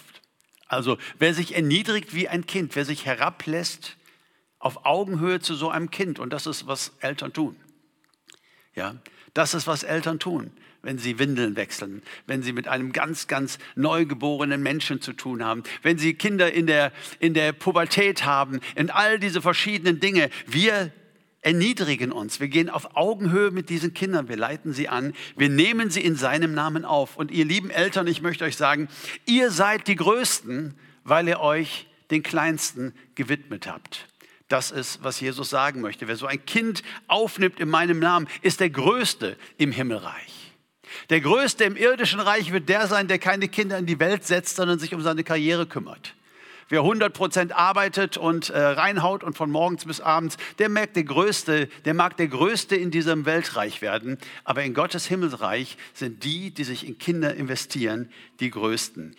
Also 0.68 1.00
wer 1.18 1.34
sich 1.34 1.56
erniedrigt 1.56 2.14
wie 2.14 2.30
ein 2.30 2.46
Kind, 2.46 2.76
wer 2.76 2.86
sich 2.86 3.06
herablässt 3.08 3.98
auf 4.60 4.86
Augenhöhe 4.86 5.40
zu 5.40 5.56
so 5.56 5.72
einem 5.72 5.90
Kind, 5.90 6.20
und 6.20 6.32
das 6.32 6.46
ist, 6.46 6.68
was 6.68 6.92
Eltern 7.00 7.34
tun. 7.34 7.56
Ja, 8.76 8.96
das 9.34 9.54
ist, 9.54 9.68
was 9.68 9.84
Eltern 9.84 10.20
tun 10.20 10.52
wenn 10.84 10.98
sie 10.98 11.20
Windeln 11.20 11.56
wechseln, 11.56 12.02
wenn 12.26 12.42
sie 12.42 12.54
mit 12.54 12.68
einem 12.68 12.92
ganz, 12.92 13.28
ganz 13.28 13.60
neugeborenen 13.76 14.64
Menschen 14.64 15.02
zu 15.02 15.14
tun 15.14 15.44
haben, 15.44 15.64
wenn 15.84 15.98
sie 15.98 16.14
Kinder 16.14 16.52
in 16.52 16.68
der, 16.68 16.92
in 17.20 17.34
der 17.34 17.54
Pubertät 17.54 18.26
haben, 18.26 18.60
in 18.76 18.90
all 18.90 19.20
diese 19.20 19.42
verschiedenen 19.42 20.00
Dinge. 20.00 20.30
Wir 20.48 20.92
erniedrigen 21.42 22.12
uns. 22.12 22.40
Wir 22.40 22.48
gehen 22.48 22.70
auf 22.70 22.96
Augenhöhe 22.96 23.52
mit 23.52 23.70
diesen 23.70 23.94
Kindern. 23.94 24.28
Wir 24.28 24.38
leiten 24.38 24.74
sie 24.74 24.90
an. 24.90 25.14
Wir 25.36 25.50
nehmen 25.50 25.90
sie 25.90 26.02
in 26.02 26.16
seinem 26.16 26.54
Namen 26.54 26.86
auf. 26.86 27.18
Und 27.18 27.32
ihr 27.32 27.46
lieben 27.46 27.70
Eltern, 27.70 28.08
ich 28.08 28.22
möchte 28.22 28.46
euch 28.46 28.58
sagen, 28.58 28.88
ihr 29.26 29.52
seid 29.52 29.88
die 29.88 29.96
Größten, 29.96 30.76
weil 31.04 31.28
ihr 31.28 31.40
euch 31.40 31.88
den 32.12 32.24
Kleinsten 32.24 32.94
gewidmet 33.16 33.68
habt. 33.68 34.08
Das 34.52 34.70
ist, 34.70 35.02
was 35.02 35.22
Jesus 35.22 35.50
sagen 35.50 35.80
möchte. 35.80 36.10
Wer 36.10 36.18
so 36.18 36.26
ein 36.26 36.46
Kind 36.46 36.84
aufnimmt 37.08 37.62
in 37.62 37.70
meinem 37.70 38.00
Namen, 38.00 38.28
ist 38.42 38.60
der 38.60 38.70
Größte 38.70 39.38
im 39.58 39.72
Himmelreich. 39.72 40.52
Der 41.10 41.22
Größte 41.22 41.64
im 41.64 41.78
irdischen 41.78 42.20
Reich 42.20 42.52
wird 42.52 42.68
der 42.68 42.88
sein, 42.88 43.08
der 43.08 43.18
keine 43.18 43.48
Kinder 43.48 43.78
in 43.78 43.86
die 43.86 44.00
Welt 44.00 44.26
setzt, 44.26 44.58
sondern 44.58 44.78
sich 44.78 44.94
um 44.94 45.02
seine 45.02 45.24
Karriere 45.24 45.68
kümmert. 45.68 46.16
Wer 46.68 46.82
100 46.82 47.14
Prozent 47.14 47.56
arbeitet 47.56 48.18
und 48.18 48.50
äh, 48.50 48.60
reinhaut 48.60 49.24
und 49.24 49.38
von 49.38 49.52
morgens 49.52 49.86
bis 49.86 50.02
abends, 50.02 50.36
der 50.60 50.68
merkt 50.68 50.98
der 50.98 51.06
Größte, 51.06 51.68
der 51.86 51.94
mag 51.94 52.18
der 52.18 52.28
Größte 52.28 52.76
in 52.76 52.92
diesem 52.92 53.26
Weltreich 53.26 53.82
werden. 53.82 54.18
Aber 54.44 54.64
in 54.64 54.74
Gottes 54.74 55.06
Himmelsreich 55.06 55.78
sind 55.94 56.26
die, 56.26 56.52
die 56.52 56.64
sich 56.66 56.86
in 56.86 56.98
Kinder 56.98 57.36
investieren, 57.36 58.10
die 58.42 58.50
Größten. 58.50 59.16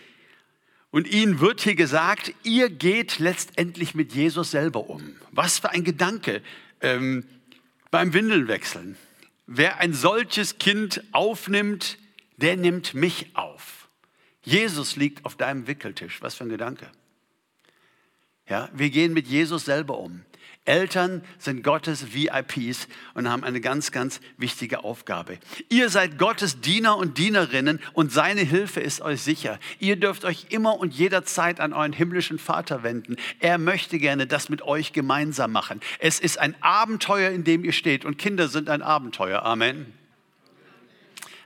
Und 0.92 1.08
ihnen 1.08 1.40
wird 1.40 1.62
hier 1.62 1.74
gesagt, 1.74 2.34
ihr 2.44 2.68
geht 2.68 3.18
letztendlich 3.18 3.94
mit 3.94 4.12
Jesus 4.12 4.50
selber 4.50 4.90
um. 4.90 5.16
Was 5.30 5.58
für 5.58 5.70
ein 5.70 5.84
Gedanke 5.84 6.42
ähm, 6.82 7.24
beim 7.90 8.12
Windelnwechseln. 8.12 8.96
Wer 9.46 9.80
ein 9.80 9.94
solches 9.94 10.58
Kind 10.58 11.02
aufnimmt, 11.12 11.98
der 12.36 12.58
nimmt 12.58 12.92
mich 12.92 13.34
auf. 13.34 13.88
Jesus 14.42 14.96
liegt 14.96 15.24
auf 15.24 15.34
deinem 15.34 15.66
Wickeltisch. 15.66 16.20
Was 16.20 16.34
für 16.34 16.44
ein 16.44 16.50
Gedanke. 16.50 16.90
Ja, 18.46 18.68
wir 18.74 18.90
gehen 18.90 19.14
mit 19.14 19.26
Jesus 19.26 19.64
selber 19.64 19.96
um. 19.96 20.20
Eltern 20.64 21.22
sind 21.38 21.64
Gottes 21.64 22.14
VIPs 22.14 22.86
und 23.14 23.28
haben 23.28 23.42
eine 23.42 23.60
ganz, 23.60 23.90
ganz 23.90 24.20
wichtige 24.36 24.84
Aufgabe. 24.84 25.38
Ihr 25.68 25.88
seid 25.88 26.18
Gottes 26.18 26.60
Diener 26.60 26.96
und 26.96 27.18
Dienerinnen 27.18 27.80
und 27.94 28.12
seine 28.12 28.42
Hilfe 28.42 28.80
ist 28.80 29.00
euch 29.00 29.22
sicher. 29.22 29.58
Ihr 29.80 29.96
dürft 29.96 30.24
euch 30.24 30.46
immer 30.50 30.78
und 30.78 30.94
jederzeit 30.94 31.58
an 31.58 31.72
euren 31.72 31.92
himmlischen 31.92 32.38
Vater 32.38 32.84
wenden. 32.84 33.16
Er 33.40 33.58
möchte 33.58 33.98
gerne 33.98 34.28
das 34.28 34.48
mit 34.48 34.62
euch 34.62 34.92
gemeinsam 34.92 35.50
machen. 35.50 35.80
Es 35.98 36.20
ist 36.20 36.38
ein 36.38 36.54
Abenteuer, 36.60 37.30
in 37.30 37.42
dem 37.42 37.64
ihr 37.64 37.72
steht 37.72 38.04
und 38.04 38.18
Kinder 38.18 38.46
sind 38.46 38.68
ein 38.68 38.82
Abenteuer. 38.82 39.42
Amen. 39.42 40.01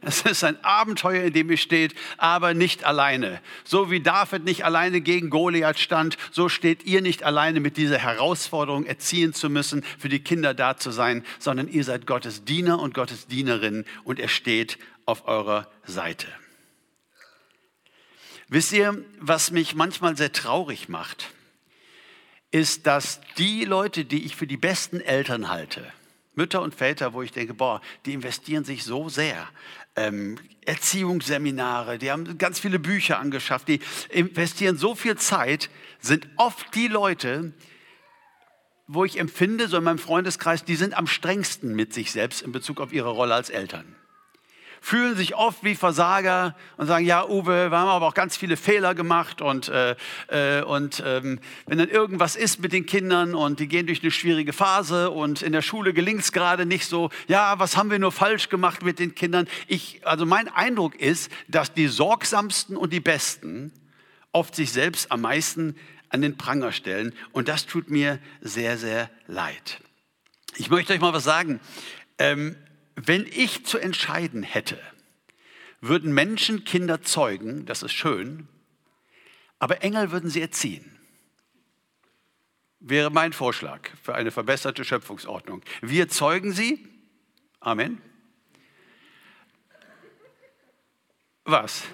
Es 0.02 0.22
ist 0.22 0.44
ein 0.44 0.62
Abenteuer, 0.64 1.24
in 1.24 1.32
dem 1.32 1.50
ihr 1.50 1.56
steht, 1.56 1.94
aber 2.18 2.54
nicht 2.54 2.84
alleine. 2.84 3.40
So 3.64 3.90
wie 3.90 4.00
David 4.00 4.44
nicht 4.44 4.64
alleine 4.64 5.00
gegen 5.00 5.30
Goliath 5.30 5.78
stand, 5.78 6.16
so 6.30 6.48
steht 6.48 6.84
ihr 6.84 7.02
nicht 7.02 7.22
alleine 7.22 7.60
mit 7.60 7.76
dieser 7.76 7.98
Herausforderung, 7.98 8.84
erziehen 8.84 9.32
zu 9.32 9.48
müssen, 9.48 9.82
für 9.98 10.08
die 10.08 10.20
Kinder 10.20 10.54
da 10.54 10.76
zu 10.76 10.90
sein, 10.90 11.24
sondern 11.38 11.68
ihr 11.68 11.84
seid 11.84 12.06
Gottes 12.06 12.44
Diener 12.44 12.78
und 12.78 12.94
Gottes 12.94 13.26
Dienerin 13.26 13.84
und 14.04 14.20
er 14.20 14.28
steht 14.28 14.78
auf 15.06 15.26
eurer 15.26 15.70
Seite. 15.84 16.26
Wisst 18.48 18.72
ihr, 18.72 19.04
was 19.18 19.50
mich 19.50 19.74
manchmal 19.74 20.16
sehr 20.16 20.32
traurig 20.32 20.88
macht, 20.88 21.30
ist, 22.52 22.86
dass 22.86 23.20
die 23.38 23.64
Leute, 23.64 24.04
die 24.04 24.24
ich 24.24 24.36
für 24.36 24.46
die 24.46 24.56
besten 24.56 25.00
Eltern 25.00 25.48
halte, 25.48 25.92
Mütter 26.36 26.62
und 26.62 26.74
Väter, 26.74 27.12
wo 27.12 27.22
ich 27.22 27.32
denke, 27.32 27.54
boah, 27.54 27.80
die 28.04 28.12
investieren 28.12 28.64
sich 28.64 28.84
so 28.84 29.08
sehr. 29.08 29.48
Ähm, 29.96 30.38
Erziehungsseminare, 30.64 31.98
die 31.98 32.10
haben 32.10 32.38
ganz 32.38 32.60
viele 32.60 32.78
Bücher 32.78 33.18
angeschafft, 33.18 33.68
die 33.68 33.80
investieren 34.10 34.76
so 34.76 34.94
viel 34.94 35.16
Zeit, 35.16 35.70
sind 35.98 36.28
oft 36.36 36.74
die 36.74 36.88
Leute, 36.88 37.52
wo 38.86 39.04
ich 39.04 39.18
empfinde, 39.18 39.66
so 39.66 39.78
in 39.78 39.84
meinem 39.84 39.98
Freundeskreis, 39.98 40.64
die 40.64 40.76
sind 40.76 40.96
am 40.96 41.06
strengsten 41.06 41.74
mit 41.74 41.92
sich 41.92 42.12
selbst 42.12 42.42
in 42.42 42.52
Bezug 42.52 42.80
auf 42.80 42.92
ihre 42.92 43.10
Rolle 43.10 43.34
als 43.34 43.50
Eltern 43.50 43.96
fühlen 44.80 45.16
sich 45.16 45.35
oft 45.35 45.64
wie 45.64 45.75
Versager 45.75 46.54
und 46.76 46.87
sagen, 46.87 47.04
ja, 47.04 47.26
Uwe, 47.26 47.71
wir 47.71 47.78
haben 47.78 47.88
aber 47.88 48.06
auch 48.06 48.14
ganz 48.14 48.37
viele 48.37 48.56
Fehler 48.56 48.95
gemacht 48.95 49.40
und, 49.40 49.68
äh, 49.68 49.97
äh, 50.28 50.62
und 50.62 51.02
ähm, 51.04 51.40
wenn 51.66 51.78
dann 51.78 51.88
irgendwas 51.88 52.37
ist 52.37 52.61
mit 52.61 52.73
den 52.73 52.87
Kindern 52.87 53.35
und 53.35 53.61
die 53.61 53.68
gehen 53.68 53.87
durch 53.87 54.02
eine 54.02 54.11
schwierige 54.11 54.52
Phase 54.52 55.11
und 55.11 55.42
in 55.42 55.52
der 55.52 55.62
Schule 55.62 55.92
gelingt 55.92 56.21
es 56.21 56.33
gerade 56.33 56.66
nicht 56.66 56.87
so, 56.87 57.11
ja, 57.28 57.59
was 57.59 57.76
haben 57.76 57.90
wir 57.90 57.99
nur 57.99 58.12
falsch 58.12 58.49
gemacht 58.49 58.83
mit 58.83 58.99
den 58.99 59.14
Kindern? 59.14 59.49
Ich, 59.66 60.06
also 60.06 60.26
mein 60.26 60.49
Eindruck 60.49 60.95
ist, 60.95 61.30
dass 61.49 61.73
die 61.73 61.88
sorgsamsten 61.88 62.76
und 62.76 62.92
die 62.92 63.00
Besten 63.00 63.73
oft 64.33 64.54
sich 64.54 64.73
selbst 64.73 65.11
am 65.11 65.23
meisten 65.23 65.76
an 66.09 66.23
den 66.23 66.37
Pranger 66.37 66.73
stellen 66.73 67.14
und 67.33 67.49
das 67.49 67.66
tut 67.66 67.90
mir 67.90 68.18
sehr, 68.40 68.78
sehr 68.78 69.11
leid. 69.26 69.80
Ich 70.56 70.71
möchte 70.71 70.92
euch 70.92 71.00
mal 71.00 71.12
was 71.12 71.25
sagen. 71.25 71.61
Ähm, 72.18 72.56
wenn 72.96 73.26
ich 73.26 73.64
zu 73.64 73.78
entscheiden 73.78 74.42
hätte, 74.42 74.80
würden 75.80 76.12
Menschen 76.12 76.64
Kinder 76.64 77.02
zeugen, 77.02 77.66
das 77.66 77.82
ist 77.82 77.92
schön, 77.92 78.48
aber 79.58 79.82
Engel 79.82 80.10
würden 80.10 80.30
sie 80.30 80.40
erziehen. 80.40 80.98
Wäre 82.80 83.10
mein 83.10 83.32
Vorschlag 83.32 83.90
für 84.02 84.14
eine 84.14 84.30
verbesserte 84.30 84.84
Schöpfungsordnung. 84.84 85.62
Wir 85.82 86.08
zeugen 86.08 86.52
sie. 86.52 86.86
Amen. 87.60 88.00
Was? 91.44 91.84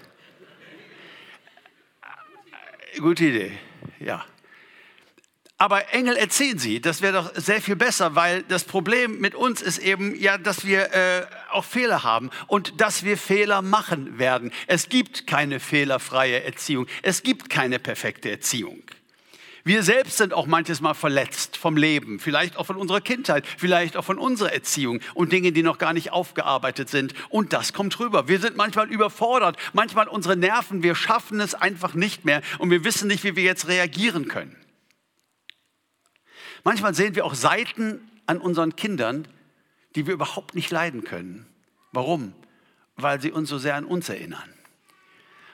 Gute 2.98 3.24
Idee, 3.24 3.58
ja. 4.00 4.24
Aber 5.62 5.94
Engel 5.94 6.16
erzählen 6.16 6.58
sie, 6.58 6.80
das 6.80 7.02
wäre 7.02 7.12
doch 7.12 7.30
sehr 7.36 7.62
viel 7.62 7.76
besser, 7.76 8.16
weil 8.16 8.42
das 8.42 8.64
Problem 8.64 9.20
mit 9.20 9.36
uns 9.36 9.62
ist 9.62 9.78
eben 9.78 10.20
ja, 10.20 10.36
dass 10.36 10.66
wir 10.66 10.92
äh, 10.92 11.24
auch 11.52 11.64
Fehler 11.64 12.02
haben 12.02 12.30
und 12.48 12.80
dass 12.80 13.04
wir 13.04 13.16
Fehler 13.16 13.62
machen 13.62 14.18
werden. 14.18 14.50
Es 14.66 14.88
gibt 14.88 15.28
keine 15.28 15.60
fehlerfreie 15.60 16.42
Erziehung. 16.42 16.88
Es 17.02 17.22
gibt 17.22 17.48
keine 17.48 17.78
perfekte 17.78 18.28
Erziehung. 18.28 18.82
Wir 19.62 19.84
selbst 19.84 20.16
sind 20.16 20.34
auch 20.34 20.46
manches 20.46 20.80
Mal 20.80 20.94
verletzt 20.94 21.56
vom 21.56 21.76
Leben, 21.76 22.18
vielleicht 22.18 22.56
auch 22.56 22.66
von 22.66 22.74
unserer 22.74 23.00
Kindheit, 23.00 23.46
vielleicht 23.56 23.96
auch 23.96 24.04
von 24.04 24.18
unserer 24.18 24.52
Erziehung 24.52 24.98
und 25.14 25.30
Dinge, 25.30 25.52
die 25.52 25.62
noch 25.62 25.78
gar 25.78 25.92
nicht 25.92 26.10
aufgearbeitet 26.10 26.88
sind. 26.88 27.14
Und 27.28 27.52
das 27.52 27.72
kommt 27.72 28.00
rüber. 28.00 28.26
Wir 28.26 28.40
sind 28.40 28.56
manchmal 28.56 28.90
überfordert, 28.90 29.56
manchmal 29.74 30.08
unsere 30.08 30.36
Nerven, 30.36 30.82
wir 30.82 30.96
schaffen 30.96 31.38
es 31.38 31.54
einfach 31.54 31.94
nicht 31.94 32.24
mehr 32.24 32.42
und 32.58 32.70
wir 32.70 32.82
wissen 32.82 33.06
nicht, 33.06 33.22
wie 33.22 33.36
wir 33.36 33.44
jetzt 33.44 33.68
reagieren 33.68 34.26
können. 34.26 34.56
Manchmal 36.64 36.94
sehen 36.94 37.14
wir 37.14 37.24
auch 37.24 37.34
Seiten 37.34 38.08
an 38.26 38.38
unseren 38.38 38.76
Kindern, 38.76 39.26
die 39.94 40.06
wir 40.06 40.14
überhaupt 40.14 40.54
nicht 40.54 40.70
leiden 40.70 41.04
können. 41.04 41.46
Warum? 41.92 42.34
Weil 42.96 43.20
sie 43.20 43.32
uns 43.32 43.48
so 43.48 43.58
sehr 43.58 43.74
an 43.74 43.84
uns 43.84 44.08
erinnern. 44.08 44.51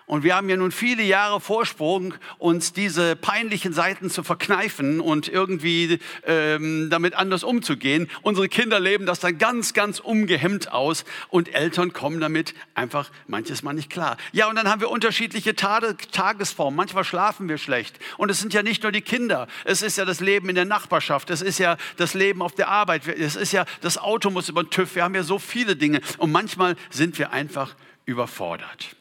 Und 0.08 0.24
wir 0.24 0.34
haben 0.34 0.48
ja 0.48 0.56
nun 0.56 0.72
viele 0.72 1.02
Jahre 1.02 1.38
Vorsprung, 1.38 2.14
uns 2.38 2.72
diese 2.72 3.14
peinlichen 3.14 3.74
Seiten 3.74 4.08
zu 4.08 4.24
verkneifen 4.24 5.00
und 5.00 5.28
irgendwie 5.28 6.00
ähm, 6.26 6.88
damit 6.90 7.14
anders 7.14 7.44
umzugehen. 7.44 8.08
Unsere 8.22 8.48
Kinder 8.48 8.80
leben 8.80 9.04
das 9.04 9.20
dann 9.20 9.36
ganz, 9.36 9.74
ganz 9.74 10.00
umgehemmt 10.00 10.72
aus 10.72 11.04
und 11.28 11.54
Eltern 11.54 11.92
kommen 11.92 12.20
damit 12.20 12.54
einfach 12.74 13.10
manches 13.26 13.62
Mal 13.62 13.74
nicht 13.74 13.90
klar. 13.90 14.16
Ja, 14.32 14.48
und 14.48 14.56
dann 14.56 14.66
haben 14.66 14.80
wir 14.80 14.90
unterschiedliche 14.90 15.54
Tage, 15.54 15.94
Tagesformen. 16.10 16.74
Manchmal 16.74 17.04
schlafen 17.04 17.46
wir 17.46 17.58
schlecht. 17.58 17.98
Und 18.16 18.30
es 18.30 18.40
sind 18.40 18.54
ja 18.54 18.62
nicht 18.62 18.84
nur 18.84 18.92
die 18.92 19.02
Kinder. 19.02 19.46
Es 19.64 19.82
ist 19.82 19.98
ja 19.98 20.06
das 20.06 20.20
Leben 20.20 20.48
in 20.48 20.54
der 20.54 20.64
Nachbarschaft. 20.64 21.28
Es 21.28 21.42
ist 21.42 21.58
ja 21.58 21.76
das 21.98 22.14
Leben 22.14 22.40
auf 22.40 22.54
der 22.54 22.68
Arbeit. 22.68 23.06
Es 23.06 23.36
ist 23.36 23.52
ja, 23.52 23.66
das 23.82 23.98
Auto 23.98 24.30
muss 24.30 24.48
über 24.48 24.64
den 24.64 24.70
TÜV. 24.70 24.94
Wir 24.94 25.04
haben 25.04 25.14
ja 25.14 25.22
so 25.22 25.38
viele 25.38 25.76
Dinge. 25.76 26.00
Und 26.16 26.32
manchmal 26.32 26.76
sind 26.88 27.18
wir 27.18 27.30
einfach 27.30 27.74
überfordert. 28.06 28.97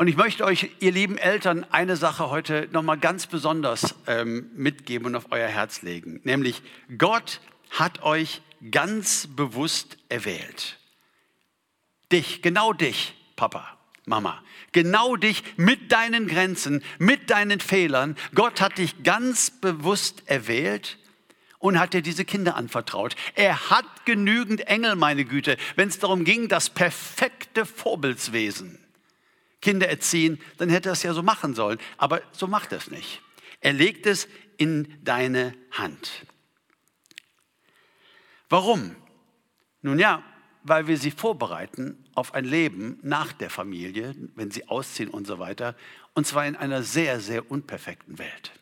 Und 0.00 0.08
ich 0.08 0.16
möchte 0.16 0.46
euch, 0.46 0.70
ihr 0.80 0.92
lieben 0.92 1.18
Eltern, 1.18 1.66
eine 1.68 1.94
Sache 1.94 2.30
heute 2.30 2.70
nochmal 2.72 2.96
ganz 2.96 3.26
besonders 3.26 3.94
ähm, 4.06 4.50
mitgeben 4.54 5.08
und 5.08 5.14
auf 5.14 5.26
euer 5.28 5.46
Herz 5.46 5.82
legen. 5.82 6.22
Nämlich, 6.24 6.62
Gott 6.96 7.42
hat 7.68 8.02
euch 8.02 8.40
ganz 8.70 9.26
bewusst 9.26 9.98
erwählt. 10.08 10.78
Dich, 12.10 12.40
genau 12.40 12.72
dich, 12.72 13.14
Papa, 13.36 13.76
Mama. 14.06 14.42
Genau 14.72 15.16
dich 15.16 15.44
mit 15.58 15.92
deinen 15.92 16.28
Grenzen, 16.28 16.82
mit 16.98 17.28
deinen 17.28 17.60
Fehlern. 17.60 18.16
Gott 18.34 18.62
hat 18.62 18.78
dich 18.78 19.02
ganz 19.02 19.50
bewusst 19.50 20.22
erwählt 20.24 20.96
und 21.58 21.78
hat 21.78 21.92
dir 21.92 22.00
diese 22.00 22.24
Kinder 22.24 22.56
anvertraut. 22.56 23.16
Er 23.34 23.68
hat 23.68 24.06
genügend 24.06 24.66
Engel, 24.66 24.96
meine 24.96 25.26
Güte, 25.26 25.58
wenn 25.76 25.90
es 25.90 25.98
darum 25.98 26.24
ging, 26.24 26.48
das 26.48 26.70
perfekte 26.70 27.66
Vorbildswesen 27.66 28.78
Kinder 29.60 29.88
erziehen, 29.88 30.40
dann 30.58 30.68
hätte 30.68 30.88
er 30.88 30.92
es 30.92 31.02
ja 31.02 31.12
so 31.12 31.22
machen 31.22 31.54
sollen. 31.54 31.78
Aber 31.96 32.22
so 32.32 32.46
macht 32.46 32.72
er 32.72 32.78
es 32.78 32.90
nicht. 32.90 33.20
Er 33.60 33.72
legt 33.72 34.06
es 34.06 34.28
in 34.56 34.98
deine 35.02 35.54
Hand. 35.72 36.26
Warum? 38.48 38.96
Nun 39.82 39.98
ja, 39.98 40.22
weil 40.62 40.86
wir 40.86 40.98
sie 40.98 41.10
vorbereiten 41.10 42.04
auf 42.14 42.34
ein 42.34 42.44
Leben 42.44 42.98
nach 43.02 43.32
der 43.32 43.50
Familie, 43.50 44.14
wenn 44.34 44.50
sie 44.50 44.68
ausziehen 44.68 45.08
und 45.08 45.26
so 45.26 45.38
weiter, 45.38 45.74
und 46.14 46.26
zwar 46.26 46.46
in 46.46 46.56
einer 46.56 46.82
sehr, 46.82 47.20
sehr 47.20 47.50
unperfekten 47.50 48.18
Welt. 48.18 48.52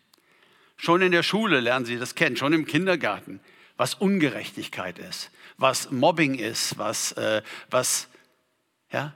Schon 0.77 1.03
in 1.03 1.11
der 1.11 1.23
Schule 1.25 1.61
lernen 1.61 1.87
sie 1.87 1.99
das 1.99 2.15
kennen, 2.15 2.37
schon 2.37 2.53
im 2.53 2.67
Kindergarten, 2.67 3.41
was 3.77 3.95
Ungerechtigkeit 3.95 4.99
ist, 4.99 5.31
was 5.57 5.91
Mobbing 5.91 6.37
ist, 6.37 6.79
was, 6.79 7.13
äh, 7.13 7.43
was 7.71 8.09
ja, 8.93 9.13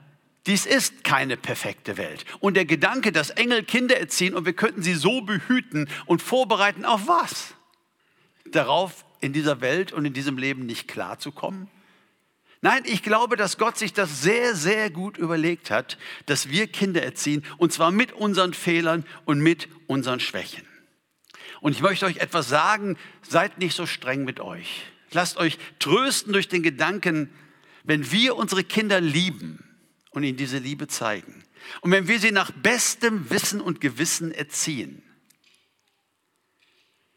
Dies 0.46 0.66
ist 0.66 1.04
keine 1.04 1.36
perfekte 1.36 1.96
Welt. 1.96 2.24
Und 2.40 2.54
der 2.54 2.64
Gedanke, 2.64 3.12
dass 3.12 3.30
Engel 3.30 3.62
Kinder 3.62 3.98
erziehen 3.98 4.34
und 4.34 4.44
wir 4.44 4.54
könnten 4.54 4.82
sie 4.82 4.94
so 4.94 5.20
behüten 5.20 5.88
und 6.06 6.20
vorbereiten, 6.20 6.84
auf 6.84 7.06
was? 7.06 7.54
Darauf 8.46 9.04
in 9.20 9.32
dieser 9.32 9.60
Welt 9.60 9.92
und 9.92 10.04
in 10.04 10.12
diesem 10.12 10.38
Leben 10.38 10.66
nicht 10.66 10.88
klarzukommen? 10.88 11.68
Nein, 12.60 12.82
ich 12.86 13.02
glaube, 13.02 13.36
dass 13.36 13.56
Gott 13.56 13.78
sich 13.78 13.92
das 13.92 14.22
sehr, 14.22 14.54
sehr 14.54 14.90
gut 14.90 15.16
überlegt 15.16 15.70
hat, 15.70 15.96
dass 16.26 16.48
wir 16.48 16.66
Kinder 16.66 17.02
erziehen 17.02 17.44
und 17.58 17.72
zwar 17.72 17.90
mit 17.90 18.12
unseren 18.12 18.54
Fehlern 18.54 19.04
und 19.24 19.40
mit 19.40 19.68
unseren 19.86 20.20
Schwächen. 20.20 20.64
Und 21.60 21.72
ich 21.72 21.82
möchte 21.82 22.06
euch 22.06 22.16
etwas 22.16 22.48
sagen, 22.48 22.96
seid 23.22 23.58
nicht 23.58 23.76
so 23.76 23.86
streng 23.86 24.24
mit 24.24 24.40
euch. 24.40 24.84
Lasst 25.12 25.36
euch 25.36 25.58
trösten 25.78 26.32
durch 26.32 26.48
den 26.48 26.62
Gedanken, 26.62 27.30
wenn 27.84 28.10
wir 28.10 28.36
unsere 28.36 28.64
Kinder 28.64 29.00
lieben 29.00 29.71
und 30.12 30.22
ihnen 30.22 30.36
diese 30.36 30.58
Liebe 30.58 30.88
zeigen 30.88 31.44
und 31.80 31.90
wenn 31.90 32.08
wir 32.08 32.18
sie 32.18 32.32
nach 32.32 32.50
bestem 32.50 33.30
Wissen 33.30 33.60
und 33.60 33.80
Gewissen 33.80 34.32
erziehen, 34.32 35.02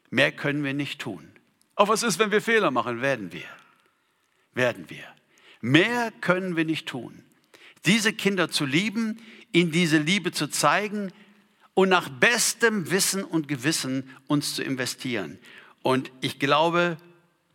mehr 0.10 0.32
können 0.32 0.64
wir 0.64 0.74
nicht 0.74 1.00
tun. 1.00 1.32
Auch 1.76 1.90
was 1.90 2.04
ist, 2.04 2.20
wenn 2.20 2.32
wir 2.32 2.42
Fehler 2.42 2.72
machen? 2.72 3.02
Werden 3.02 3.34
wir. 3.34 3.48
Werden 4.54 4.90
wir. 4.90 5.04
Mehr 5.62 6.12
können 6.22 6.56
wir 6.56 6.66
nicht 6.66 6.88
tun. 6.88 7.24
Diese 7.86 8.14
Kinder 8.14 8.50
zu 8.50 8.66
lieben, 8.66 9.22
ihnen 9.52 9.72
diese 9.72 9.98
Liebe 9.98 10.32
zu 10.32 10.48
zeigen 10.48 11.12
und 11.74 11.90
nach 11.90 12.08
bestem 12.08 12.90
Wissen 12.92 13.24
und 13.24 13.48
Gewissen 13.48 14.10
uns 14.28 14.56
zu 14.56 14.64
investieren. 14.64 15.38
Und 15.82 16.12
ich 16.22 16.40
glaube, 16.40 16.98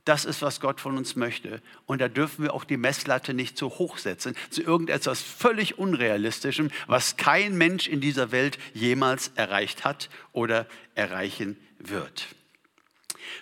das 0.04 0.24
ist, 0.24 0.42
was 0.42 0.60
Gott 0.60 0.80
von 0.80 0.96
uns 0.96 1.16
möchte. 1.16 1.60
Und 1.86 2.00
da 2.00 2.08
dürfen 2.08 2.44
wir 2.44 2.54
auch 2.54 2.64
die 2.64 2.76
Messlatte 2.76 3.34
nicht 3.34 3.56
zu 3.56 3.68
hoch 3.68 3.98
setzen, 3.98 4.34
zu 4.50 4.62
irgendetwas 4.62 5.20
völlig 5.20 5.78
Unrealistischem, 5.78 6.70
was 6.86 7.16
kein 7.16 7.56
Mensch 7.56 7.86
in 7.86 8.00
dieser 8.00 8.32
Welt 8.32 8.58
jemals 8.72 9.32
erreicht 9.34 9.84
hat 9.84 10.08
oder 10.32 10.66
erreichen 10.94 11.56
wird. 11.78 12.26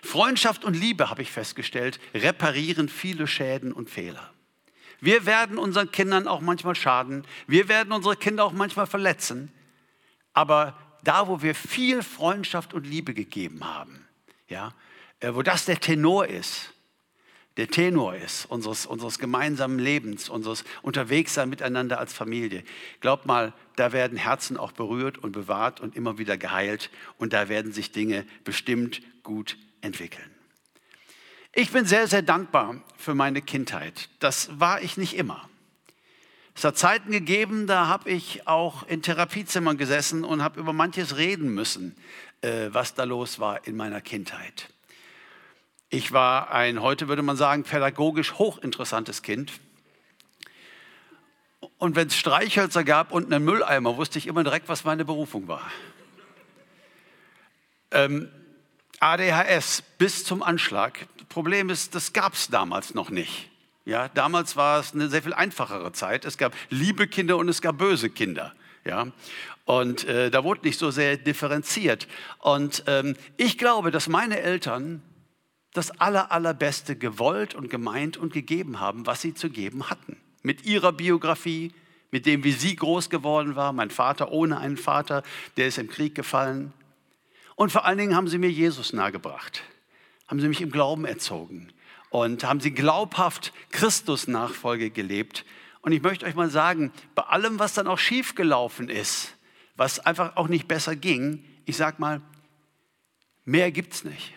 Freundschaft 0.03 0.65
und 0.65 0.75
Liebe, 0.75 1.11
habe 1.11 1.23
ich 1.23 1.31
festgestellt, 1.31 2.01
reparieren 2.15 2.89
viele 2.89 3.27
Schäden 3.27 3.73
und 3.73 3.89
Fehler. 3.89 4.33
Wir 5.01 5.27
werden 5.27 5.59
unseren 5.59 5.93
Kindern 5.93 6.27
auch 6.27 6.41
manchmal 6.41 6.75
schaden. 6.75 7.25
Wir 7.47 7.69
werden 7.69 7.93
unsere 7.93 8.17
Kinder 8.17 8.45
auch 8.45 8.53
manchmal 8.53 8.87
verletzen. 8.87 9.53
Aber 10.33 10.77
da, 11.05 11.29
wo 11.29 11.41
wir 11.41 11.55
viel 11.55 12.03
Freundschaft 12.03 12.75
und 12.75 12.87
Liebe 12.87 13.15
gegeben 13.15 13.65
haben, 13.65 14.08
ja, 14.49 14.75
äh, 15.21 15.35
wo 15.35 15.43
das 15.43 15.65
der 15.65 15.81
Tenor 15.81 16.27
ist, 16.27 16.73
der 17.59 17.67
Tenor 17.67 18.15
ist 18.15 18.47
unseres, 18.47 18.87
unseres 18.87 19.19
gemeinsamen 19.19 19.81
Lebens, 19.81 20.29
unseres 20.29 20.63
Unterwegssein 20.83 21.49
miteinander 21.49 21.99
als 21.99 22.13
Familie. 22.13 22.63
Glaubt 23.01 23.27
mal, 23.27 23.53
da 23.75 23.91
werden 23.91 24.17
Herzen 24.17 24.57
auch 24.57 24.71
berührt 24.71 25.19
und 25.19 25.33
bewahrt 25.33 25.81
und 25.81 25.97
immer 25.97 26.19
wieder 26.19 26.39
geheilt 26.39 26.89
und 27.19 27.33
da 27.33 27.49
werden 27.49 27.73
sich 27.73 27.91
Dinge 27.91 28.25
bestimmt 28.45 29.03
gut 29.25 29.57
entwickeln. 29.81 30.31
Ich 31.53 31.73
bin 31.73 31.85
sehr, 31.85 32.07
sehr 32.07 32.23
dankbar 32.23 32.81
für 32.97 33.17
meine 33.17 33.43
Kindheit. 33.43 34.09
Das 34.21 34.61
war 34.61 34.81
ich 34.81 34.97
nicht 34.97 35.17
immer. 35.17 35.49
Es 36.55 36.65
hat 36.65 36.77
Zeiten 36.77 37.11
gegeben, 37.11 37.67
da 37.67 37.89
habe 37.89 38.11
ich 38.11 38.47
auch 38.47 38.87
in 38.87 39.03
Therapiezimmern 39.03 39.79
gesessen 39.79 40.25
und 40.25 40.43
habe 40.43 40.61
über 40.61 40.73
manches 40.73 41.17
reden 41.17 41.55
müssen, 41.55 41.97
äh, 42.43 42.69
was 42.71 42.95
da 42.95 43.05
los 43.05 43.39
war 43.39 43.67
in 43.67 43.77
meiner 43.77 44.01
Kindheit. 44.01 44.69
Ich 45.91 46.13
war 46.13 46.51
ein, 46.51 46.83
heute 46.83 47.09
würde 47.09 47.23
man 47.23 47.37
sagen, 47.37 47.63
pädagogisch 47.63 48.35
hochinteressantes 48.35 49.23
Kind. 49.23 49.53
Und 51.79 51.97
wenn 51.97 52.09
es 52.09 52.17
Streichhölzer 52.17 52.85
gab 52.85 53.13
und 53.13 53.33
einen 53.33 53.45
Mülleimer, 53.45 53.97
wusste 53.97 54.19
ich 54.19 54.27
immer 54.27 54.45
direkt, 54.45 54.69
was 54.69 54.85
meine 54.85 55.05
Berufung 55.05 55.49
war. 55.49 55.71
Ähm, 57.91 58.29
ADHS 59.01 59.83
bis 59.97 60.25
zum 60.25 60.43
Anschlag. 60.43 61.07
Problem 61.29 61.71
ist, 61.71 61.95
das 61.95 62.13
gab 62.13 62.35
es 62.35 62.49
damals 62.49 62.95
noch 62.95 63.11
nicht. 63.11 63.49
Ja, 63.85 64.09
damals 64.09 64.57
war 64.57 64.81
es 64.81 64.93
eine 64.93 65.09
sehr 65.09 65.23
viel 65.23 65.33
einfachere 65.33 65.93
Zeit. 65.93 66.27
Es 66.27 66.37
gab 66.37 66.53
liebe 66.69 67.07
Kinder 67.07 67.39
und 67.39 67.49
es 67.49 67.63
gab 67.63 67.79
böse 67.79 68.11
Kinder. 68.11 68.55
Ja, 68.85 69.07
und 69.69 70.05
äh, 70.05 70.31
da 70.31 70.45
wurde 70.45 70.63
nicht 70.67 70.79
so 70.79 70.91
sehr 70.91 71.19
differenziert. 71.19 72.09
Und 72.39 72.85
ähm, 72.87 73.17
ich 73.37 73.59
glaube, 73.59 73.91
dass 73.91 74.09
meine 74.09 74.41
Eltern 74.41 75.03
das 75.75 75.91
aller, 76.01 76.33
allerbeste 76.33 76.97
gewollt 76.97 77.55
und 77.55 77.69
gemeint 77.69 78.17
und 78.17 78.33
gegeben 78.33 78.81
haben, 78.81 79.05
was 79.05 79.21
sie 79.21 79.35
zu 79.35 79.51
geben 79.51 79.91
hatten. 79.91 80.17
Mit 80.41 80.65
ihrer 80.65 80.91
Biografie, 80.93 81.75
mit 82.11 82.25
dem, 82.25 82.45
wie 82.45 82.53
sie 82.53 82.77
groß 82.77 83.11
geworden 83.11 83.57
war. 83.57 83.75
Mein 83.75 83.91
Vater 83.91 84.33
ohne 84.33 84.57
einen 84.57 84.79
Vater, 84.79 85.23
der 85.59 85.67
ist 85.67 85.77
im 85.77 85.91
Krieg 85.91 86.15
gefallen. 86.15 86.73
Und 87.55 87.71
vor 87.71 87.85
allen 87.85 87.99
Dingen 87.99 88.17
haben 88.17 88.29
sie 88.29 88.39
mir 88.39 88.51
Jesus 88.51 88.95
nahegebracht, 88.95 89.63
haben 90.29 90.41
sie 90.41 90.49
mich 90.49 90.63
im 90.63 90.71
Glauben 90.71 91.05
erzogen 91.05 91.75
und 92.09 92.43
haben 92.43 92.61
sie 92.61 92.71
glaubhaft 92.71 93.53
Christus 93.71 94.29
Nachfolge 94.29 94.89
gelebt. 94.89 95.45
Und 95.83 95.93
ich 95.93 96.01
möchte 96.01 96.25
euch 96.25 96.37
mal 96.37 96.49
sagen, 96.49 96.91
bei 97.15 97.25
allem, 97.25 97.59
was 97.59 97.75
dann 97.75 97.87
auch 97.87 97.99
schiefgelaufen 97.99 98.89
ist, 98.89 99.35
was 99.79 100.01
einfach 100.01 100.37
auch 100.37 100.49
nicht 100.49 100.69
besser 100.69 100.97
ging, 100.97 101.43
ich 101.65 101.77
sag 101.77 101.99
mal, 102.01 102.21
mehr 103.45 103.71
gibt's 103.71 104.05
nicht. 104.05 104.35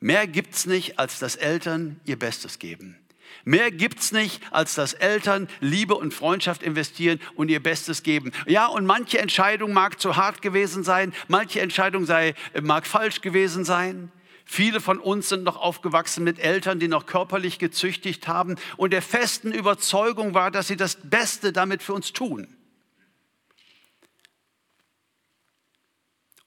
Mehr 0.00 0.26
gibt's 0.26 0.66
nicht, 0.66 0.98
als 0.98 1.18
dass 1.20 1.36
Eltern 1.36 2.00
ihr 2.04 2.18
Bestes 2.18 2.58
geben. 2.58 2.98
Mehr 3.44 3.70
gibt's 3.70 4.10
nicht, 4.10 4.42
als 4.50 4.74
dass 4.74 4.92
Eltern 4.92 5.48
Liebe 5.60 5.94
und 5.94 6.12
Freundschaft 6.12 6.62
investieren 6.62 7.20
und 7.36 7.48
ihr 7.48 7.62
Bestes 7.62 8.02
geben. 8.02 8.32
Ja, 8.46 8.66
und 8.66 8.86
manche 8.86 9.20
Entscheidung 9.20 9.72
mag 9.72 10.00
zu 10.00 10.16
hart 10.16 10.42
gewesen 10.42 10.82
sein, 10.82 11.14
manche 11.28 11.60
Entscheidung 11.60 12.04
sei, 12.04 12.34
mag 12.60 12.86
falsch 12.86 13.20
gewesen 13.20 13.64
sein. 13.64 14.10
Viele 14.44 14.80
von 14.80 14.98
uns 14.98 15.28
sind 15.28 15.44
noch 15.44 15.56
aufgewachsen 15.56 16.24
mit 16.24 16.40
Eltern, 16.40 16.80
die 16.80 16.88
noch 16.88 17.06
körperlich 17.06 17.58
gezüchtigt 17.58 18.26
haben 18.26 18.56
und 18.76 18.92
der 18.92 19.02
festen 19.02 19.52
Überzeugung 19.52 20.34
war, 20.34 20.50
dass 20.50 20.66
sie 20.66 20.76
das 20.76 20.96
Beste 20.96 21.52
damit 21.52 21.82
für 21.82 21.92
uns 21.92 22.12
tun. 22.12 22.48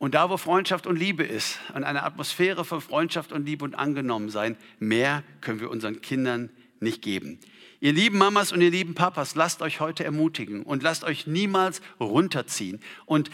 Und 0.01 0.15
da, 0.15 0.31
wo 0.31 0.37
Freundschaft 0.37 0.87
und 0.87 0.95
Liebe 0.95 1.23
ist, 1.23 1.59
an 1.75 1.83
einer 1.83 2.03
Atmosphäre 2.03 2.65
von 2.65 2.81
Freundschaft 2.81 3.31
und 3.31 3.45
Liebe 3.45 3.63
und 3.63 3.75
Angenommensein, 3.75 4.57
mehr 4.79 5.23
können 5.41 5.59
wir 5.59 5.69
unseren 5.69 6.01
Kindern 6.01 6.49
nicht 6.79 7.03
geben. 7.03 7.39
Ihr 7.81 7.93
lieben 7.93 8.17
Mamas 8.17 8.51
und 8.51 8.61
ihr 8.61 8.71
lieben 8.71 8.95
Papas, 8.95 9.35
lasst 9.35 9.61
euch 9.61 9.79
heute 9.79 10.03
ermutigen 10.03 10.63
und 10.63 10.81
lasst 10.81 11.03
euch 11.03 11.27
niemals 11.27 11.83
runterziehen 11.99 12.79
und 13.05 13.29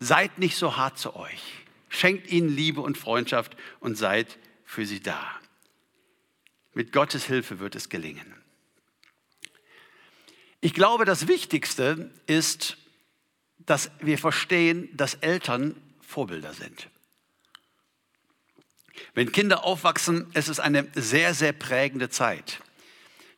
seid 0.00 0.40
nicht 0.40 0.56
so 0.56 0.76
hart 0.76 0.98
zu 0.98 1.14
euch. 1.14 1.40
Schenkt 1.88 2.32
ihnen 2.32 2.48
Liebe 2.48 2.80
und 2.80 2.98
Freundschaft 2.98 3.56
und 3.78 3.96
seid 3.96 4.40
für 4.64 4.84
sie 4.84 4.98
da. 4.98 5.24
Mit 6.74 6.90
Gottes 6.90 7.26
Hilfe 7.26 7.60
wird 7.60 7.76
es 7.76 7.90
gelingen. 7.90 8.34
Ich 10.60 10.74
glaube, 10.74 11.04
das 11.04 11.28
Wichtigste 11.28 12.10
ist, 12.26 12.76
dass 13.60 13.92
wir 14.00 14.18
verstehen, 14.18 14.88
dass 14.96 15.14
Eltern 15.14 15.76
Vorbilder 16.12 16.52
sind. 16.52 16.88
Wenn 19.14 19.32
Kinder 19.32 19.64
aufwachsen, 19.64 20.26
es 20.34 20.48
ist 20.48 20.60
eine 20.60 20.86
sehr, 20.94 21.34
sehr 21.34 21.52
prägende 21.52 22.10
Zeit. 22.10 22.60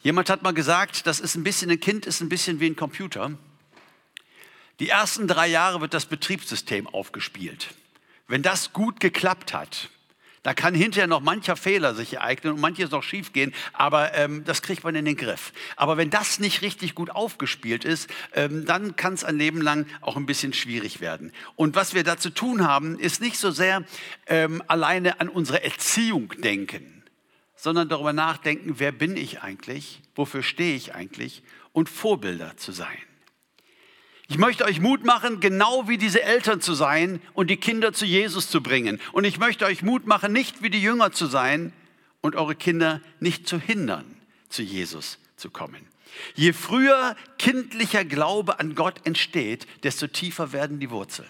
Jemand 0.00 0.28
hat 0.28 0.42
mal 0.42 0.52
gesagt, 0.52 1.06
das 1.06 1.20
ist 1.20 1.36
ein 1.36 1.44
bisschen, 1.44 1.70
ein 1.70 1.80
Kind 1.80 2.04
ist 2.04 2.20
ein 2.20 2.28
bisschen 2.28 2.60
wie 2.60 2.66
ein 2.66 2.76
Computer. 2.76 3.30
Die 4.80 4.88
ersten 4.88 5.28
drei 5.28 5.46
Jahre 5.46 5.80
wird 5.80 5.94
das 5.94 6.06
Betriebssystem 6.06 6.88
aufgespielt. 6.88 7.74
Wenn 8.26 8.42
das 8.42 8.72
gut 8.72 8.98
geklappt 8.98 9.54
hat, 9.54 9.88
da 10.44 10.54
kann 10.54 10.74
hinterher 10.74 11.08
noch 11.08 11.20
mancher 11.20 11.56
Fehler 11.56 11.94
sich 11.94 12.14
ereignen 12.14 12.52
und 12.52 12.60
manches 12.60 12.92
noch 12.92 13.02
schief 13.02 13.32
gehen, 13.32 13.52
aber 13.72 14.14
ähm, 14.14 14.44
das 14.44 14.62
kriegt 14.62 14.84
man 14.84 14.94
in 14.94 15.04
den 15.04 15.16
Griff. 15.16 15.52
Aber 15.74 15.96
wenn 15.96 16.10
das 16.10 16.38
nicht 16.38 16.62
richtig 16.62 16.94
gut 16.94 17.10
aufgespielt 17.10 17.84
ist, 17.84 18.08
ähm, 18.34 18.64
dann 18.64 18.94
kann 18.94 19.14
es 19.14 19.24
ein 19.24 19.36
Leben 19.36 19.60
lang 19.60 19.86
auch 20.02 20.16
ein 20.16 20.26
bisschen 20.26 20.52
schwierig 20.52 21.00
werden. 21.00 21.32
Und 21.56 21.74
was 21.74 21.94
wir 21.94 22.04
da 22.04 22.16
zu 22.16 22.30
tun 22.30 22.64
haben, 22.64 22.98
ist 22.98 23.20
nicht 23.20 23.38
so 23.38 23.50
sehr 23.50 23.84
ähm, 24.26 24.62
alleine 24.68 25.18
an 25.18 25.28
unsere 25.28 25.64
Erziehung 25.64 26.32
denken 26.40 26.90
sondern 27.56 27.88
darüber 27.88 28.12
nachdenken, 28.12 28.74
wer 28.76 28.92
bin 28.92 29.16
ich 29.16 29.40
eigentlich, 29.40 30.02
wofür 30.14 30.42
stehe 30.42 30.76
ich 30.76 30.94
eigentlich 30.94 31.42
und 31.72 31.88
Vorbilder 31.88 32.58
zu 32.58 32.72
sein. 32.72 32.98
Ich 34.28 34.38
möchte 34.38 34.64
euch 34.64 34.80
Mut 34.80 35.04
machen, 35.04 35.40
genau 35.40 35.86
wie 35.86 35.98
diese 35.98 36.22
Eltern 36.22 36.60
zu 36.60 36.74
sein 36.74 37.20
und 37.34 37.50
die 37.50 37.58
Kinder 37.58 37.92
zu 37.92 38.06
Jesus 38.06 38.48
zu 38.48 38.62
bringen. 38.62 39.00
Und 39.12 39.24
ich 39.24 39.38
möchte 39.38 39.66
euch 39.66 39.82
Mut 39.82 40.06
machen, 40.06 40.32
nicht 40.32 40.62
wie 40.62 40.70
die 40.70 40.80
Jünger 40.80 41.12
zu 41.12 41.26
sein 41.26 41.72
und 42.22 42.36
eure 42.36 42.54
Kinder 42.54 43.02
nicht 43.20 43.46
zu 43.46 43.60
hindern, 43.60 44.16
zu 44.48 44.62
Jesus 44.62 45.18
zu 45.36 45.50
kommen. 45.50 45.86
Je 46.34 46.52
früher 46.52 47.16
kindlicher 47.38 48.04
Glaube 48.04 48.60
an 48.60 48.74
Gott 48.74 49.00
entsteht, 49.04 49.66
desto 49.82 50.06
tiefer 50.06 50.52
werden 50.52 50.80
die 50.80 50.90
Wurzeln. 50.90 51.28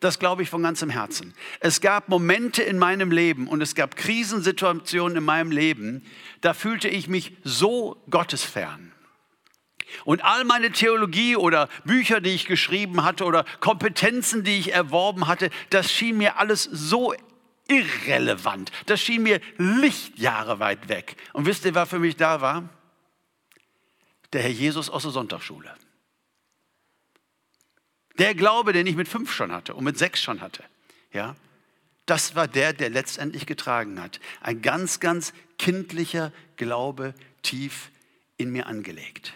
Das 0.00 0.20
glaube 0.20 0.44
ich 0.44 0.48
von 0.48 0.62
ganzem 0.62 0.90
Herzen. 0.90 1.34
Es 1.60 1.80
gab 1.80 2.08
Momente 2.08 2.62
in 2.62 2.78
meinem 2.78 3.10
Leben 3.10 3.48
und 3.48 3.60
es 3.60 3.74
gab 3.74 3.96
Krisensituationen 3.96 5.18
in 5.18 5.24
meinem 5.24 5.50
Leben, 5.50 6.04
da 6.40 6.54
fühlte 6.54 6.88
ich 6.88 7.08
mich 7.08 7.32
so 7.42 8.00
gottesfern. 8.08 8.92
Und 10.04 10.24
all 10.24 10.44
meine 10.44 10.70
Theologie 10.70 11.36
oder 11.36 11.68
Bücher, 11.84 12.20
die 12.20 12.30
ich 12.30 12.46
geschrieben 12.46 13.04
hatte 13.04 13.24
oder 13.24 13.44
Kompetenzen, 13.60 14.44
die 14.44 14.58
ich 14.58 14.72
erworben 14.72 15.26
hatte, 15.26 15.50
das 15.70 15.92
schien 15.92 16.18
mir 16.18 16.38
alles 16.38 16.64
so 16.64 17.14
irrelevant. 17.68 18.72
Das 18.86 19.00
schien 19.00 19.22
mir 19.22 19.40
Lichtjahre 19.56 20.58
weit 20.58 20.88
weg. 20.88 21.16
Und 21.32 21.46
wisst 21.46 21.64
ihr, 21.64 21.74
wer 21.74 21.86
für 21.86 21.98
mich 21.98 22.16
da 22.16 22.40
war? 22.40 22.68
Der 24.32 24.42
Herr 24.42 24.50
Jesus 24.50 24.90
aus 24.90 25.02
der 25.02 25.12
Sonntagsschule. 25.12 25.74
Der 28.18 28.34
Glaube, 28.34 28.72
den 28.72 28.86
ich 28.86 28.96
mit 28.96 29.08
fünf 29.08 29.32
schon 29.32 29.52
hatte 29.52 29.74
und 29.74 29.84
mit 29.84 29.96
sechs 29.96 30.20
schon 30.22 30.40
hatte. 30.40 30.64
Ja, 31.12 31.36
das 32.06 32.34
war 32.34 32.48
der, 32.48 32.72
der 32.72 32.90
letztendlich 32.90 33.46
getragen 33.46 34.00
hat. 34.02 34.18
Ein 34.40 34.62
ganz, 34.62 34.98
ganz 34.98 35.32
kindlicher 35.58 36.32
Glaube 36.56 37.14
tief 37.42 37.90
in 38.38 38.50
mir 38.50 38.66
angelegt. 38.66 39.34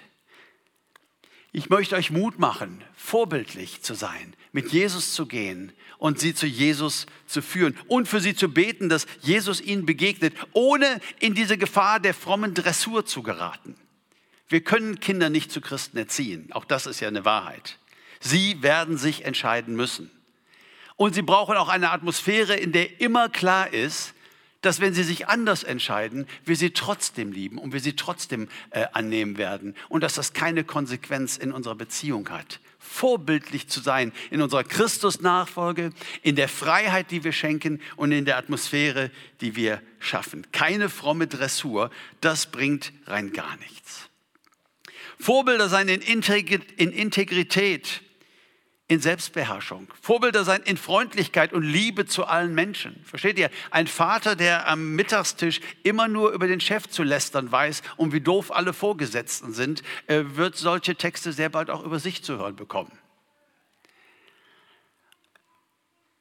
Ich 1.54 1.68
möchte 1.68 1.96
euch 1.96 2.10
Mut 2.10 2.38
machen, 2.38 2.82
vorbildlich 2.94 3.82
zu 3.82 3.92
sein, 3.92 4.34
mit 4.52 4.72
Jesus 4.72 5.12
zu 5.12 5.26
gehen 5.26 5.72
und 5.98 6.18
sie 6.18 6.34
zu 6.34 6.46
Jesus 6.46 7.04
zu 7.26 7.42
führen 7.42 7.78
und 7.88 8.08
für 8.08 8.20
sie 8.20 8.34
zu 8.34 8.48
beten, 8.48 8.88
dass 8.88 9.06
Jesus 9.20 9.60
ihnen 9.60 9.84
begegnet, 9.84 10.34
ohne 10.52 11.00
in 11.20 11.34
diese 11.34 11.58
Gefahr 11.58 12.00
der 12.00 12.14
frommen 12.14 12.54
Dressur 12.54 13.04
zu 13.04 13.22
geraten. 13.22 13.76
Wir 14.48 14.62
können 14.62 14.98
Kinder 14.98 15.28
nicht 15.28 15.52
zu 15.52 15.60
Christen 15.60 15.98
erziehen, 15.98 16.48
auch 16.52 16.64
das 16.64 16.86
ist 16.86 17.00
ja 17.00 17.08
eine 17.08 17.26
Wahrheit. 17.26 17.78
Sie 18.20 18.62
werden 18.62 18.96
sich 18.96 19.26
entscheiden 19.26 19.76
müssen. 19.76 20.10
Und 20.96 21.14
sie 21.14 21.22
brauchen 21.22 21.56
auch 21.56 21.68
eine 21.68 21.90
Atmosphäre, 21.90 22.54
in 22.54 22.72
der 22.72 23.00
immer 23.00 23.28
klar 23.28 23.72
ist, 23.72 24.14
dass 24.62 24.80
wenn 24.80 24.94
sie 24.94 25.02
sich 25.02 25.28
anders 25.28 25.64
entscheiden, 25.64 26.26
wir 26.44 26.56
sie 26.56 26.70
trotzdem 26.70 27.32
lieben 27.32 27.58
und 27.58 27.72
wir 27.72 27.80
sie 27.80 27.94
trotzdem 27.94 28.48
äh, 28.70 28.86
annehmen 28.92 29.36
werden 29.36 29.74
und 29.88 30.02
dass 30.02 30.14
das 30.14 30.32
keine 30.32 30.64
Konsequenz 30.64 31.36
in 31.36 31.52
unserer 31.52 31.74
Beziehung 31.74 32.30
hat. 32.30 32.60
Vorbildlich 32.78 33.68
zu 33.68 33.80
sein 33.80 34.12
in 34.30 34.40
unserer 34.40 34.64
Christusnachfolge, 34.64 35.90
in 36.22 36.36
der 36.36 36.48
Freiheit, 36.48 37.10
die 37.10 37.24
wir 37.24 37.32
schenken 37.32 37.80
und 37.96 38.12
in 38.12 38.24
der 38.24 38.38
Atmosphäre, 38.38 39.10
die 39.40 39.56
wir 39.56 39.82
schaffen. 39.98 40.46
Keine 40.52 40.88
fromme 40.88 41.26
Dressur, 41.26 41.90
das 42.20 42.46
bringt 42.46 42.92
rein 43.06 43.32
gar 43.32 43.56
nichts. 43.58 44.08
Vorbilder 45.18 45.68
sein 45.68 45.88
in 45.88 46.00
Integrität, 46.00 48.02
in 48.92 49.00
Selbstbeherrschung. 49.00 49.88
Vorbilder 50.02 50.44
sein 50.44 50.62
in 50.64 50.76
Freundlichkeit 50.76 51.54
und 51.54 51.62
Liebe 51.62 52.04
zu 52.04 52.26
allen 52.26 52.54
Menschen. 52.54 53.02
Versteht 53.04 53.38
ihr? 53.38 53.48
Ein 53.70 53.86
Vater, 53.86 54.36
der 54.36 54.68
am 54.68 54.94
Mittagstisch 54.94 55.60
immer 55.82 56.08
nur 56.08 56.32
über 56.32 56.46
den 56.46 56.60
Chef 56.60 56.88
zu 56.88 57.02
lästern 57.02 57.50
weiß 57.50 57.80
und 57.96 58.12
wie 58.12 58.20
doof 58.20 58.52
alle 58.52 58.74
Vorgesetzten 58.74 59.54
sind, 59.54 59.82
äh, 60.08 60.24
wird 60.34 60.56
solche 60.56 60.94
Texte 60.94 61.32
sehr 61.32 61.48
bald 61.48 61.70
auch 61.70 61.82
über 61.82 61.98
sich 62.00 62.22
zu 62.22 62.36
hören 62.36 62.54
bekommen. 62.54 62.92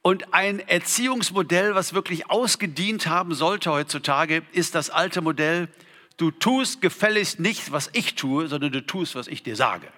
Und 0.00 0.32
ein 0.32 0.58
Erziehungsmodell, 0.58 1.74
was 1.74 1.92
wirklich 1.92 2.30
ausgedient 2.30 3.06
haben 3.06 3.34
sollte 3.34 3.70
heutzutage, 3.70 4.44
ist 4.52 4.74
das 4.74 4.88
alte 4.88 5.20
Modell, 5.20 5.68
du 6.16 6.30
tust 6.30 6.80
gefälligst 6.80 7.38
nicht, 7.38 7.70
was 7.70 7.90
ich 7.92 8.14
tue, 8.14 8.48
sondern 8.48 8.72
du 8.72 8.80
tust, 8.84 9.14
was 9.14 9.28
ich 9.28 9.42
dir 9.42 9.56
sage. 9.56 9.88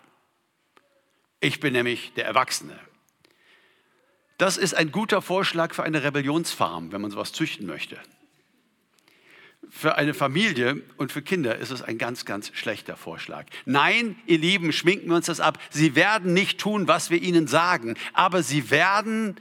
Ich 1.40 1.60
bin 1.60 1.72
nämlich 1.72 2.12
der 2.14 2.24
Erwachsene. 2.24 2.78
Das 4.38 4.56
ist 4.56 4.74
ein 4.74 4.90
guter 4.90 5.22
Vorschlag 5.22 5.74
für 5.74 5.84
eine 5.84 6.02
Rebellionsfarm, 6.02 6.92
wenn 6.92 7.00
man 7.00 7.10
sowas 7.10 7.32
züchten 7.32 7.66
möchte. 7.66 7.98
Für 9.70 9.96
eine 9.96 10.12
Familie 10.12 10.82
und 10.96 11.12
für 11.12 11.22
Kinder 11.22 11.56
ist 11.56 11.70
es 11.70 11.82
ein 11.82 11.98
ganz, 11.98 12.24
ganz 12.24 12.50
schlechter 12.54 12.96
Vorschlag. 12.96 13.46
Nein, 13.64 14.16
ihr 14.26 14.38
Lieben, 14.38 14.72
schminken 14.72 15.08
wir 15.08 15.16
uns 15.16 15.26
das 15.26 15.40
ab. 15.40 15.58
Sie 15.70 15.94
werden 15.94 16.34
nicht 16.34 16.58
tun, 16.60 16.88
was 16.88 17.10
wir 17.10 17.22
ihnen 17.22 17.46
sagen, 17.46 17.96
aber 18.12 18.42
sie 18.42 18.70
werden 18.70 19.36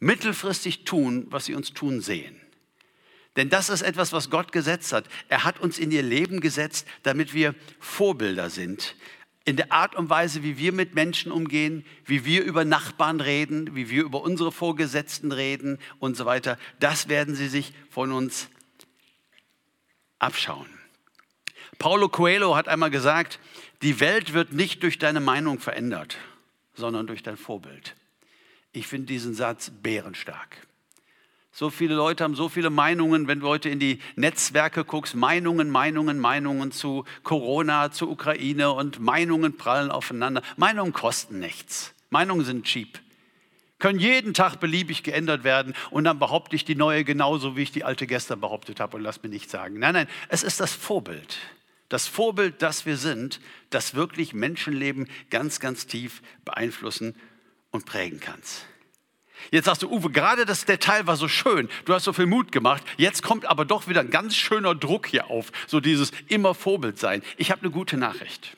mittelfristig 0.00 0.84
tun, 0.84 1.26
was 1.30 1.44
sie 1.44 1.54
uns 1.54 1.72
tun 1.72 2.00
sehen. 2.00 2.40
Denn 3.36 3.48
das 3.48 3.70
ist 3.70 3.82
etwas, 3.82 4.12
was 4.12 4.30
Gott 4.30 4.52
gesetzt 4.52 4.92
hat. 4.92 5.06
Er 5.28 5.44
hat 5.44 5.60
uns 5.60 5.78
in 5.78 5.90
ihr 5.90 6.02
Leben 6.02 6.40
gesetzt, 6.40 6.86
damit 7.02 7.32
wir 7.32 7.54
Vorbilder 7.80 8.50
sind, 8.50 8.94
in 9.44 9.56
der 9.56 9.72
Art 9.72 9.94
und 9.94 10.08
Weise, 10.08 10.42
wie 10.42 10.58
wir 10.58 10.72
mit 10.72 10.94
Menschen 10.94 11.32
umgehen, 11.32 11.84
wie 12.04 12.24
wir 12.24 12.44
über 12.44 12.64
Nachbarn 12.64 13.20
reden, 13.20 13.74
wie 13.74 13.90
wir 13.90 14.04
über 14.04 14.22
unsere 14.22 14.52
Vorgesetzten 14.52 15.32
reden 15.32 15.78
und 15.98 16.16
so 16.16 16.26
weiter, 16.26 16.58
das 16.78 17.08
werden 17.08 17.34
sie 17.34 17.48
sich 17.48 17.72
von 17.90 18.12
uns 18.12 18.48
abschauen. 20.18 20.68
Paulo 21.78 22.08
Coelho 22.08 22.54
hat 22.54 22.68
einmal 22.68 22.90
gesagt, 22.90 23.40
die 23.82 23.98
Welt 23.98 24.32
wird 24.32 24.52
nicht 24.52 24.82
durch 24.84 24.98
deine 24.98 25.20
Meinung 25.20 25.58
verändert, 25.58 26.18
sondern 26.74 27.08
durch 27.08 27.24
dein 27.24 27.36
Vorbild. 27.36 27.96
Ich 28.72 28.86
finde 28.86 29.06
diesen 29.06 29.34
Satz 29.34 29.70
bärenstark. 29.70 30.56
So 31.54 31.68
viele 31.68 31.94
Leute 31.94 32.24
haben 32.24 32.34
so 32.34 32.48
viele 32.48 32.70
Meinungen, 32.70 33.28
wenn 33.28 33.40
du 33.40 33.46
heute 33.46 33.68
in 33.68 33.78
die 33.78 33.98
Netzwerke 34.16 34.86
guckst, 34.86 35.14
Meinungen, 35.14 35.68
Meinungen, 35.68 36.18
Meinungen 36.18 36.72
zu 36.72 37.04
Corona, 37.24 37.90
zu 37.90 38.10
Ukraine 38.10 38.72
und 38.72 39.00
Meinungen 39.00 39.58
prallen 39.58 39.90
aufeinander. 39.90 40.40
Meinungen 40.56 40.94
kosten 40.94 41.40
nichts. 41.40 41.94
Meinungen 42.08 42.46
sind 42.46 42.64
cheap. 42.64 42.98
Können 43.78 43.98
jeden 43.98 44.32
Tag 44.32 44.60
beliebig 44.60 45.02
geändert 45.02 45.44
werden 45.44 45.74
und 45.90 46.04
dann 46.04 46.18
behaupte 46.18 46.56
ich 46.56 46.64
die 46.64 46.74
neue 46.74 47.04
genauso, 47.04 47.54
wie 47.54 47.62
ich 47.62 47.72
die 47.72 47.84
alte 47.84 48.06
gestern 48.06 48.40
behauptet 48.40 48.80
habe 48.80 48.96
und 48.96 49.02
lass 49.02 49.22
mir 49.22 49.28
nichts 49.28 49.52
sagen. 49.52 49.78
Nein, 49.78 49.92
nein, 49.92 50.08
es 50.28 50.42
ist 50.42 50.58
das 50.58 50.72
Vorbild. 50.72 51.36
Das 51.90 52.06
Vorbild, 52.06 52.62
das 52.62 52.86
wir 52.86 52.96
sind, 52.96 53.40
das 53.68 53.94
wirklich 53.94 54.32
Menschenleben 54.32 55.06
ganz, 55.28 55.60
ganz 55.60 55.86
tief 55.86 56.22
beeinflussen 56.46 57.14
und 57.70 57.84
prägen 57.84 58.20
kann. 58.20 58.40
Jetzt 59.50 59.66
sagst 59.66 59.82
du, 59.82 59.90
Uwe, 59.90 60.10
gerade 60.10 60.46
das 60.46 60.64
Detail 60.64 61.06
war 61.06 61.16
so 61.16 61.28
schön, 61.28 61.68
du 61.84 61.94
hast 61.94 62.04
so 62.04 62.12
viel 62.12 62.26
Mut 62.26 62.52
gemacht, 62.52 62.82
jetzt 62.96 63.22
kommt 63.22 63.46
aber 63.46 63.64
doch 63.64 63.88
wieder 63.88 64.00
ein 64.00 64.10
ganz 64.10 64.36
schöner 64.36 64.74
Druck 64.74 65.06
hier 65.06 65.30
auf, 65.30 65.52
so 65.66 65.80
dieses 65.80 66.12
immer 66.28 66.54
Vorbild 66.54 66.98
sein. 66.98 67.22
Ich 67.36 67.50
habe 67.50 67.62
eine 67.62 67.70
gute 67.70 67.96
Nachricht. 67.96 68.56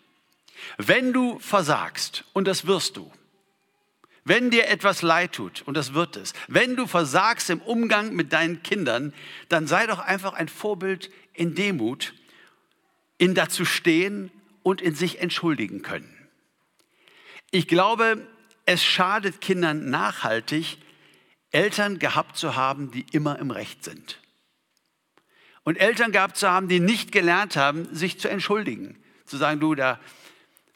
Wenn 0.76 1.12
du 1.12 1.38
versagst, 1.38 2.24
und 2.32 2.46
das 2.46 2.66
wirst 2.66 2.96
du, 2.96 3.10
wenn 4.24 4.50
dir 4.50 4.68
etwas 4.68 5.02
leid 5.02 5.32
tut, 5.32 5.62
und 5.66 5.76
das 5.76 5.92
wird 5.92 6.16
es, 6.16 6.32
wenn 6.48 6.76
du 6.76 6.86
versagst 6.86 7.50
im 7.50 7.60
Umgang 7.60 8.14
mit 8.14 8.32
deinen 8.32 8.62
Kindern, 8.62 9.12
dann 9.48 9.66
sei 9.66 9.86
doch 9.86 9.98
einfach 9.98 10.32
ein 10.32 10.48
Vorbild 10.48 11.10
in 11.34 11.54
Demut, 11.54 12.14
in 13.18 13.34
dazu 13.34 13.64
stehen 13.64 14.30
und 14.62 14.80
in 14.80 14.94
sich 14.94 15.20
entschuldigen 15.20 15.82
können. 15.82 16.10
Ich 17.50 17.68
glaube, 17.68 18.26
es 18.66 18.82
schadet 18.82 19.40
Kindern 19.40 19.90
nachhaltig, 19.90 20.78
Eltern 21.50 21.98
gehabt 21.98 22.36
zu 22.36 22.56
haben, 22.56 22.90
die 22.90 23.06
immer 23.12 23.38
im 23.38 23.50
Recht 23.50 23.84
sind. 23.84 24.20
Und 25.62 25.76
Eltern 25.76 26.12
gehabt 26.12 26.36
zu 26.36 26.50
haben, 26.50 26.68
die 26.68 26.80
nicht 26.80 27.12
gelernt 27.12 27.56
haben, 27.56 27.94
sich 27.94 28.18
zu 28.18 28.28
entschuldigen. 28.28 29.02
Zu 29.24 29.36
sagen, 29.36 29.60
du, 29.60 29.74
da 29.74 29.98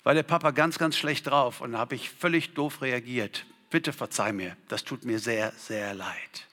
war 0.02 0.14
der 0.14 0.22
Papa 0.22 0.52
ganz, 0.52 0.78
ganz 0.78 0.96
schlecht 0.96 1.26
drauf 1.26 1.60
und 1.60 1.72
da 1.72 1.78
habe 1.78 1.94
ich 1.94 2.10
völlig 2.10 2.54
doof 2.54 2.80
reagiert. 2.80 3.44
Bitte 3.70 3.92
verzeih 3.92 4.32
mir, 4.32 4.56
das 4.68 4.84
tut 4.84 5.04
mir 5.04 5.18
sehr, 5.18 5.52
sehr 5.52 5.92
leid. 5.94 6.46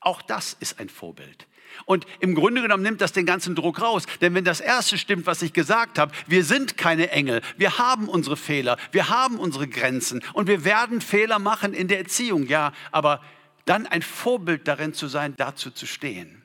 Auch 0.00 0.20
das 0.20 0.54
ist 0.58 0.78
ein 0.80 0.88
Vorbild. 0.88 1.46
Und 1.84 2.06
im 2.20 2.34
Grunde 2.34 2.62
genommen 2.62 2.82
nimmt 2.82 3.00
das 3.00 3.12
den 3.12 3.26
ganzen 3.26 3.54
Druck 3.54 3.80
raus. 3.80 4.04
Denn 4.20 4.34
wenn 4.34 4.44
das 4.44 4.60
Erste 4.60 4.98
stimmt, 4.98 5.26
was 5.26 5.42
ich 5.42 5.52
gesagt 5.52 5.98
habe, 5.98 6.12
wir 6.26 6.44
sind 6.44 6.76
keine 6.76 7.10
Engel, 7.10 7.42
wir 7.56 7.78
haben 7.78 8.08
unsere 8.08 8.36
Fehler, 8.36 8.76
wir 8.90 9.08
haben 9.08 9.38
unsere 9.38 9.68
Grenzen. 9.68 10.22
Und 10.32 10.48
wir 10.48 10.64
werden 10.64 11.00
Fehler 11.00 11.38
machen 11.38 11.74
in 11.74 11.88
der 11.88 11.98
Erziehung, 11.98 12.46
ja, 12.46 12.72
aber 12.90 13.20
dann 13.64 13.86
ein 13.86 14.02
Vorbild 14.02 14.66
darin 14.66 14.92
zu 14.92 15.06
sein, 15.06 15.34
dazu 15.36 15.70
zu 15.70 15.86
stehen, 15.86 16.41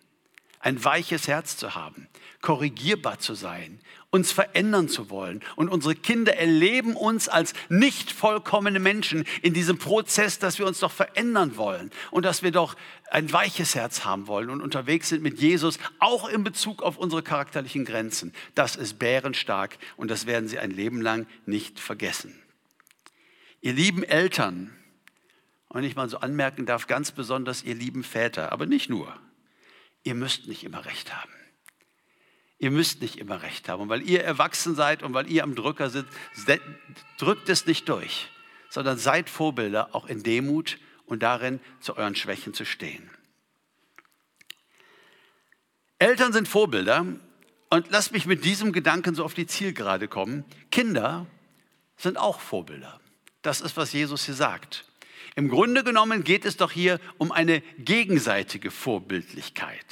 ein 0.68 0.84
weiches 0.84 1.30
Herz 1.30 1.56
zu 1.56 1.76
haben, 1.76 2.10
korrigierbar 2.42 3.20
zu 3.20 3.36
sein, 3.36 3.80
uns 4.10 4.34
verändern 4.34 4.90
zu 4.90 5.10
wollen. 5.10 5.42
Und 5.56 5.70
unsere 5.70 5.96
Kinder 5.96 6.36
erleben 6.36 6.98
uns 6.98 7.30
als 7.30 7.54
nicht 7.70 8.12
vollkommene 8.12 8.82
Menschen 8.82 9.24
in 9.42 9.54
diesem 9.54 9.78
Prozess, 9.78 10.40
dass 10.40 10.60
wir 10.60 10.68
uns 10.68 10.80
doch 10.80 10.92
verändern 10.92 11.56
wollen 11.56 11.90
und 12.12 12.26
dass 12.26 12.44
wir 12.44 12.52
doch 12.52 12.76
ein 13.10 13.32
weiches 13.32 13.76
Herz 13.76 14.04
haben 14.04 14.28
wollen 14.28 14.50
und 14.50 14.62
unterwegs 14.62 15.08
sind 15.08 15.24
mit 15.24 15.40
Jesus, 15.40 15.80
auch 16.00 16.28
in 16.28 16.44
Bezug 16.44 16.84
auf 16.84 16.98
unsere 16.98 17.24
charakterlichen 17.24 17.86
Grenzen. 17.86 18.34
Das 18.54 18.76
ist 18.76 19.00
bärenstark 19.00 19.78
und 19.96 20.12
das 20.12 20.26
werden 20.26 20.50
sie 20.50 20.60
ein 20.60 20.72
Leben 20.72 21.00
lang 21.00 21.28
nicht 21.46 21.80
vergessen. 21.80 22.38
Ihr 23.62 23.72
lieben 23.72 24.04
Eltern, 24.04 24.76
und 25.70 25.86
ich 25.86 25.96
mal 25.96 26.10
so 26.10 26.18
anmerken 26.18 26.66
darf, 26.66 26.88
ganz 26.88 27.14
besonders 27.14 27.64
ihr 27.64 27.76
lieben 27.76 28.04
Väter, 28.04 28.52
aber 28.52 28.66
nicht 28.66 28.90
nur, 28.90 29.18
ihr 30.08 30.16
müsst 30.16 30.48
nicht 30.48 30.64
immer 30.64 30.86
recht 30.86 31.14
haben. 31.14 31.32
Ihr 32.60 32.72
müsst 32.72 33.02
nicht 33.02 33.18
immer 33.18 33.44
recht 33.44 33.68
haben. 33.68 33.84
Und 33.84 33.90
weil 33.90 34.02
ihr 34.02 34.24
erwachsen 34.24 34.74
seid 34.74 35.04
und 35.04 35.14
weil 35.14 35.30
ihr 35.30 35.44
am 35.44 35.54
Drücker 35.54 35.90
sitzt, 35.90 36.10
drückt 37.18 37.50
es 37.50 37.66
nicht 37.66 37.90
durch, 37.90 38.30
sondern 38.70 38.98
seid 38.98 39.30
Vorbilder 39.30 39.94
auch 39.94 40.08
in 40.08 40.24
Demut 40.24 40.80
und 41.06 41.24
darin, 41.24 41.60
zu 41.82 41.98
euren 41.98 42.16
Schwächen 42.16 42.54
zu 42.54 42.66
stehen. 42.66 43.10
Eltern 46.00 46.32
sind 46.32 46.48
Vorbilder 46.48 47.06
Und 47.70 47.88
lass 47.90 48.12
mich 48.12 48.26
mit 48.26 48.46
diesem 48.46 48.72
Gedanken 48.72 49.14
so 49.14 49.26
auf 49.26 49.34
die 49.34 49.46
Zielgerade 49.46 50.08
kommen. 50.08 50.46
Kinder 50.72 51.26
sind 51.98 52.18
auch 52.18 52.40
Vorbilder. 52.40 53.02
Das 53.42 53.60
ist, 53.60 53.76
was 53.76 53.92
Jesus 53.92 54.24
hier 54.24 54.36
sagt. 54.36 54.86
Im 55.36 55.50
Grunde 55.50 55.84
genommen 55.84 56.24
geht 56.24 56.46
es 56.46 56.58
doch 56.58 56.72
hier 56.72 57.00
um 57.18 57.32
eine 57.32 57.62
gegenseitige 57.78 58.72
Vorbildlichkeit. 58.72 59.86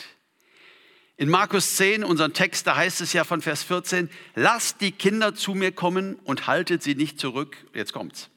In 1.18 1.30
Markus 1.30 1.76
10, 1.78 2.04
unseren 2.04 2.34
Text, 2.34 2.68
da 2.68 2.76
heißt 2.76 3.00
es 3.00 3.14
ja 3.14 3.24
von 3.24 3.42
Vers 3.42 3.64
14, 3.64 4.10
lasst 4.36 4.82
die 4.82 4.92
Kinder 4.92 5.34
zu 5.34 5.54
mir 5.54 5.72
kommen 5.72 6.16
und 6.16 6.48
haltet 6.48 6.84
sie 6.84 6.96
nicht 6.96 7.20
zurück. 7.20 7.56
Jetzt 7.74 7.94
kommt's. 7.94 8.30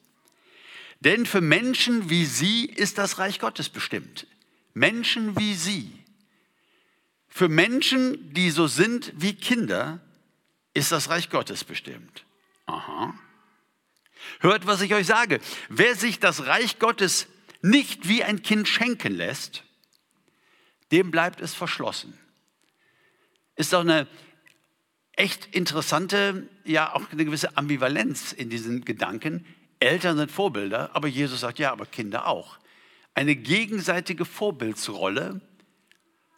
Denn 1.01 1.25
für 1.25 1.41
Menschen 1.41 2.09
wie 2.09 2.25
sie 2.25 2.65
ist 2.65 2.97
das 2.97 3.19
Reich 3.19 3.39
Gottes 3.39 3.69
bestimmt. 3.69 4.27
Menschen 4.73 5.37
wie 5.37 5.55
sie. 5.55 5.91
Für 7.27 7.49
Menschen, 7.49 8.33
die 8.33 8.49
so 8.49 8.67
sind 8.67 9.13
wie 9.15 9.33
Kinder, 9.33 9.99
ist 10.73 10.91
das 10.91 11.09
Reich 11.09 11.29
Gottes 11.29 11.63
bestimmt. 11.63 12.25
Aha. 12.65 13.13
Hört, 14.39 14.67
was 14.67 14.81
ich 14.81 14.93
euch 14.93 15.07
sage. 15.07 15.39
Wer 15.69 15.95
sich 15.95 16.19
das 16.19 16.45
Reich 16.45 16.79
Gottes 16.79 17.27
nicht 17.61 18.07
wie 18.07 18.23
ein 18.23 18.41
Kind 18.41 18.67
schenken 18.67 19.15
lässt, 19.15 19.63
dem 20.91 21.11
bleibt 21.11 21.41
es 21.41 21.53
verschlossen. 21.53 22.17
Ist 23.55 23.73
doch 23.73 23.81
eine 23.81 24.07
echt 25.13 25.53
interessante, 25.53 26.47
ja 26.63 26.93
auch 26.93 27.11
eine 27.11 27.25
gewisse 27.25 27.57
Ambivalenz 27.57 28.31
in 28.31 28.49
diesen 28.49 28.85
Gedanken. 28.85 29.45
Eltern 29.79 30.17
sind 30.17 30.31
Vorbilder, 30.31 30.95
aber 30.95 31.07
Jesus 31.07 31.41
sagt, 31.41 31.59
ja, 31.59 31.71
aber 31.71 31.85
Kinder 31.85 32.27
auch. 32.27 32.57
Eine 33.13 33.35
gegenseitige 33.35 34.23
Vorbildsrolle 34.23 35.41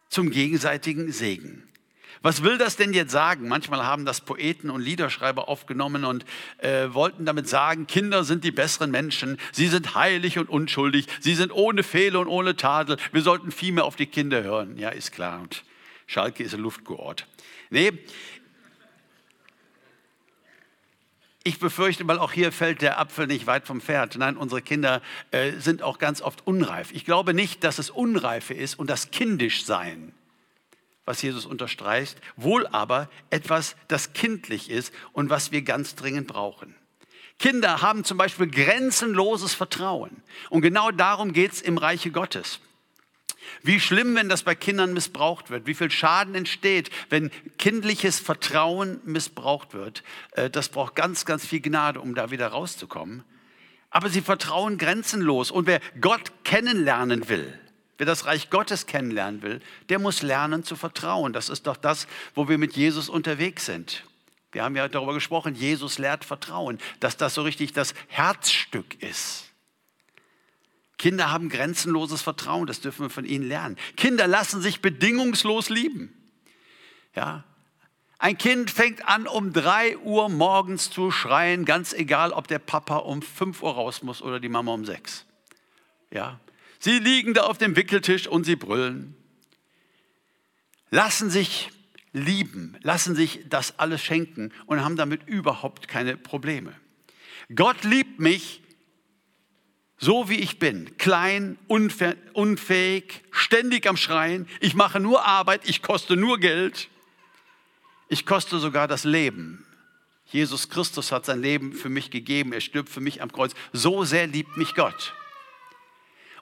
zum 0.09 0.31
gegenseitigen 0.31 1.11
Segen. 1.11 1.70
Was 2.21 2.43
will 2.43 2.57
das 2.57 2.75
denn 2.75 2.93
jetzt 2.93 3.11
sagen? 3.11 3.47
Manchmal 3.47 3.83
haben 3.83 4.05
das 4.05 4.21
Poeten 4.21 4.69
und 4.69 4.81
Liederschreiber 4.81 5.49
aufgenommen 5.49 6.05
und 6.05 6.23
äh, 6.59 6.93
wollten 6.93 7.25
damit 7.25 7.49
sagen, 7.49 7.87
Kinder 7.87 8.23
sind 8.23 8.43
die 8.43 8.51
besseren 8.51 8.91
Menschen, 8.91 9.37
sie 9.51 9.67
sind 9.67 9.95
heilig 9.95 10.37
und 10.37 10.47
unschuldig, 10.47 11.07
sie 11.19 11.33
sind 11.33 11.51
ohne 11.51 11.81
Fehler 11.83 12.19
und 12.19 12.27
ohne 12.27 12.55
Tadel, 12.55 12.97
wir 13.11 13.21
sollten 13.21 13.51
viel 13.51 13.71
mehr 13.71 13.85
auf 13.85 13.95
die 13.95 14.05
Kinder 14.05 14.43
hören. 14.43 14.77
Ja, 14.77 14.89
ist 14.89 15.11
klar. 15.11 15.41
Und 15.41 15.63
Schalke 16.05 16.43
ist 16.43 16.53
ein 16.53 16.61
Luftkurort. 16.61 17.25
Nee, 17.71 17.91
Ich 21.43 21.57
befürchte 21.57 22.03
mal, 22.03 22.19
auch 22.19 22.33
hier 22.33 22.51
fällt 22.51 22.83
der 22.83 22.99
Apfel 22.99 23.25
nicht 23.25 23.47
weit 23.47 23.65
vom 23.65 23.81
Pferd. 23.81 24.15
Nein, 24.15 24.37
unsere 24.37 24.61
Kinder 24.61 25.01
äh, 25.31 25.53
sind 25.53 25.81
auch 25.81 25.97
ganz 25.97 26.21
oft 26.21 26.45
unreif. 26.45 26.91
Ich 26.91 27.03
glaube 27.03 27.33
nicht, 27.33 27.63
dass 27.63 27.79
es 27.79 27.89
Unreife 27.89 28.53
ist 28.53 28.77
und 28.77 28.91
das 28.91 29.09
Kindischsein, 29.09 30.13
was 31.11 31.21
Jesus 31.21 31.45
unterstreicht, 31.45 32.21
wohl 32.37 32.65
aber 32.67 33.09
etwas, 33.31 33.75
das 33.89 34.13
kindlich 34.13 34.69
ist 34.69 34.93
und 35.11 35.29
was 35.29 35.51
wir 35.51 35.61
ganz 35.61 35.95
dringend 35.95 36.27
brauchen. 36.27 36.73
Kinder 37.37 37.81
haben 37.81 38.05
zum 38.05 38.17
Beispiel 38.17 38.49
grenzenloses 38.49 39.53
Vertrauen. 39.53 40.23
Und 40.49 40.61
genau 40.61 40.89
darum 40.89 41.33
geht 41.33 41.51
es 41.51 41.61
im 41.61 41.77
Reiche 41.77 42.11
Gottes. 42.11 42.61
Wie 43.61 43.81
schlimm, 43.81 44.15
wenn 44.15 44.29
das 44.29 44.43
bei 44.43 44.55
Kindern 44.55 44.93
missbraucht 44.93 45.49
wird, 45.49 45.67
wie 45.67 45.73
viel 45.73 45.91
Schaden 45.91 46.33
entsteht, 46.33 46.89
wenn 47.09 47.29
kindliches 47.57 48.21
Vertrauen 48.21 49.01
missbraucht 49.03 49.73
wird. 49.73 50.03
Äh, 50.31 50.49
das 50.49 50.69
braucht 50.69 50.95
ganz, 50.95 51.25
ganz 51.25 51.45
viel 51.45 51.59
Gnade, 51.59 51.99
um 51.99 52.15
da 52.15 52.31
wieder 52.31 52.47
rauszukommen. 52.47 53.25
Aber 53.89 54.07
sie 54.07 54.21
vertrauen 54.21 54.77
grenzenlos. 54.77 55.51
Und 55.51 55.67
wer 55.67 55.81
Gott 55.99 56.31
kennenlernen 56.45 57.27
will, 57.27 57.59
wer 58.01 58.07
das 58.07 58.25
Reich 58.25 58.49
Gottes 58.49 58.87
kennenlernen 58.87 59.43
will, 59.43 59.61
der 59.89 59.99
muss 59.99 60.23
lernen 60.23 60.63
zu 60.63 60.75
vertrauen. 60.75 61.33
Das 61.33 61.49
ist 61.49 61.67
doch 61.67 61.77
das, 61.77 62.07
wo 62.33 62.49
wir 62.49 62.57
mit 62.57 62.75
Jesus 62.75 63.09
unterwegs 63.09 63.67
sind. 63.67 64.05
Wir 64.51 64.63
haben 64.63 64.75
ja 64.75 64.87
darüber 64.87 65.13
gesprochen, 65.13 65.53
Jesus 65.53 65.99
lehrt 65.99 66.25
Vertrauen, 66.25 66.79
dass 66.99 67.15
das 67.15 67.35
so 67.35 67.43
richtig 67.43 67.73
das 67.73 67.93
Herzstück 68.07 69.03
ist. 69.03 69.51
Kinder 70.97 71.31
haben 71.31 71.47
grenzenloses 71.47 72.23
Vertrauen, 72.23 72.65
das 72.65 72.81
dürfen 72.81 73.03
wir 73.03 73.11
von 73.11 73.23
ihnen 73.23 73.47
lernen. 73.47 73.77
Kinder 73.97 74.25
lassen 74.25 74.63
sich 74.63 74.81
bedingungslos 74.81 75.69
lieben. 75.69 76.11
Ja, 77.15 77.43
ein 78.17 78.35
Kind 78.35 78.71
fängt 78.71 79.07
an, 79.07 79.27
um 79.27 79.53
drei 79.53 79.95
Uhr 79.99 80.27
morgens 80.27 80.89
zu 80.89 81.11
schreien, 81.11 81.65
ganz 81.65 81.93
egal, 81.93 82.31
ob 82.31 82.47
der 82.47 82.57
Papa 82.57 82.97
um 82.97 83.21
fünf 83.21 83.61
Uhr 83.61 83.75
raus 83.75 84.01
muss 84.01 84.23
oder 84.23 84.39
die 84.39 84.49
Mama 84.49 84.73
um 84.73 84.85
sechs. 84.85 85.27
Ja, 86.09 86.39
sie 86.81 86.99
liegen 86.99 87.33
da 87.33 87.43
auf 87.43 87.57
dem 87.57 87.77
Wickeltisch 87.77 88.27
und 88.27 88.43
sie 88.43 88.57
brüllen. 88.57 89.15
Lassen 90.89 91.29
sich 91.29 91.69
lieben, 92.11 92.77
lassen 92.81 93.15
sich 93.15 93.45
das 93.47 93.79
alles 93.79 94.03
schenken 94.03 94.51
und 94.65 94.83
haben 94.83 94.97
damit 94.97 95.25
überhaupt 95.27 95.87
keine 95.87 96.17
Probleme. 96.17 96.73
Gott 97.55 97.85
liebt 97.85 98.19
mich 98.19 98.61
so 100.03 100.29
wie 100.29 100.37
ich 100.37 100.57
bin, 100.57 100.97
klein, 100.97 101.59
unfähig, 101.67 103.21
ständig 103.29 103.87
am 103.87 103.97
Schreien, 103.97 104.47
ich 104.59 104.73
mache 104.73 104.99
nur 104.99 105.23
Arbeit, 105.23 105.61
ich 105.69 105.83
koste 105.83 106.17
nur 106.17 106.39
Geld, 106.39 106.89
ich 108.09 108.25
koste 108.25 108.57
sogar 108.57 108.87
das 108.87 109.03
Leben. 109.03 109.63
Jesus 110.25 110.69
Christus 110.69 111.11
hat 111.11 111.25
sein 111.25 111.39
Leben 111.39 111.71
für 111.73 111.89
mich 111.89 112.09
gegeben, 112.09 112.51
er 112.51 112.61
stirbt 112.61 112.89
für 112.89 112.99
mich 112.99 113.21
am 113.21 113.31
Kreuz. 113.31 113.53
So 113.73 114.03
sehr 114.03 114.25
liebt 114.25 114.57
mich 114.57 114.73
Gott. 114.73 115.13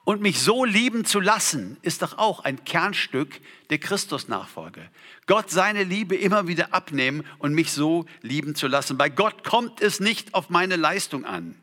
Und 0.10 0.24
mich 0.24 0.40
so 0.40 0.66
lieben 0.66 1.06
zu 1.06 1.20
lassen, 1.20 1.78
ist 1.84 2.02
doch 2.02 2.18
auch 2.18 2.40
ein 2.40 2.66
Kernstück 2.66 3.40
der 3.70 3.78
Christusnachfolge. 3.78 4.90
Gott 5.28 5.52
seine 5.52 5.84
Liebe 5.84 6.16
immer 6.16 6.48
wieder 6.48 6.74
abnehmen 6.74 7.24
und 7.38 7.54
mich 7.54 7.72
so 7.72 8.08
lieben 8.24 8.56
zu 8.56 8.66
lassen. 8.66 8.98
Bei 8.98 9.10
Gott 9.10 9.44
kommt 9.44 9.82
es 9.82 10.00
nicht 10.00 10.34
auf 10.34 10.50
meine 10.50 10.78
Leistung 10.78 11.26
an. 11.26 11.54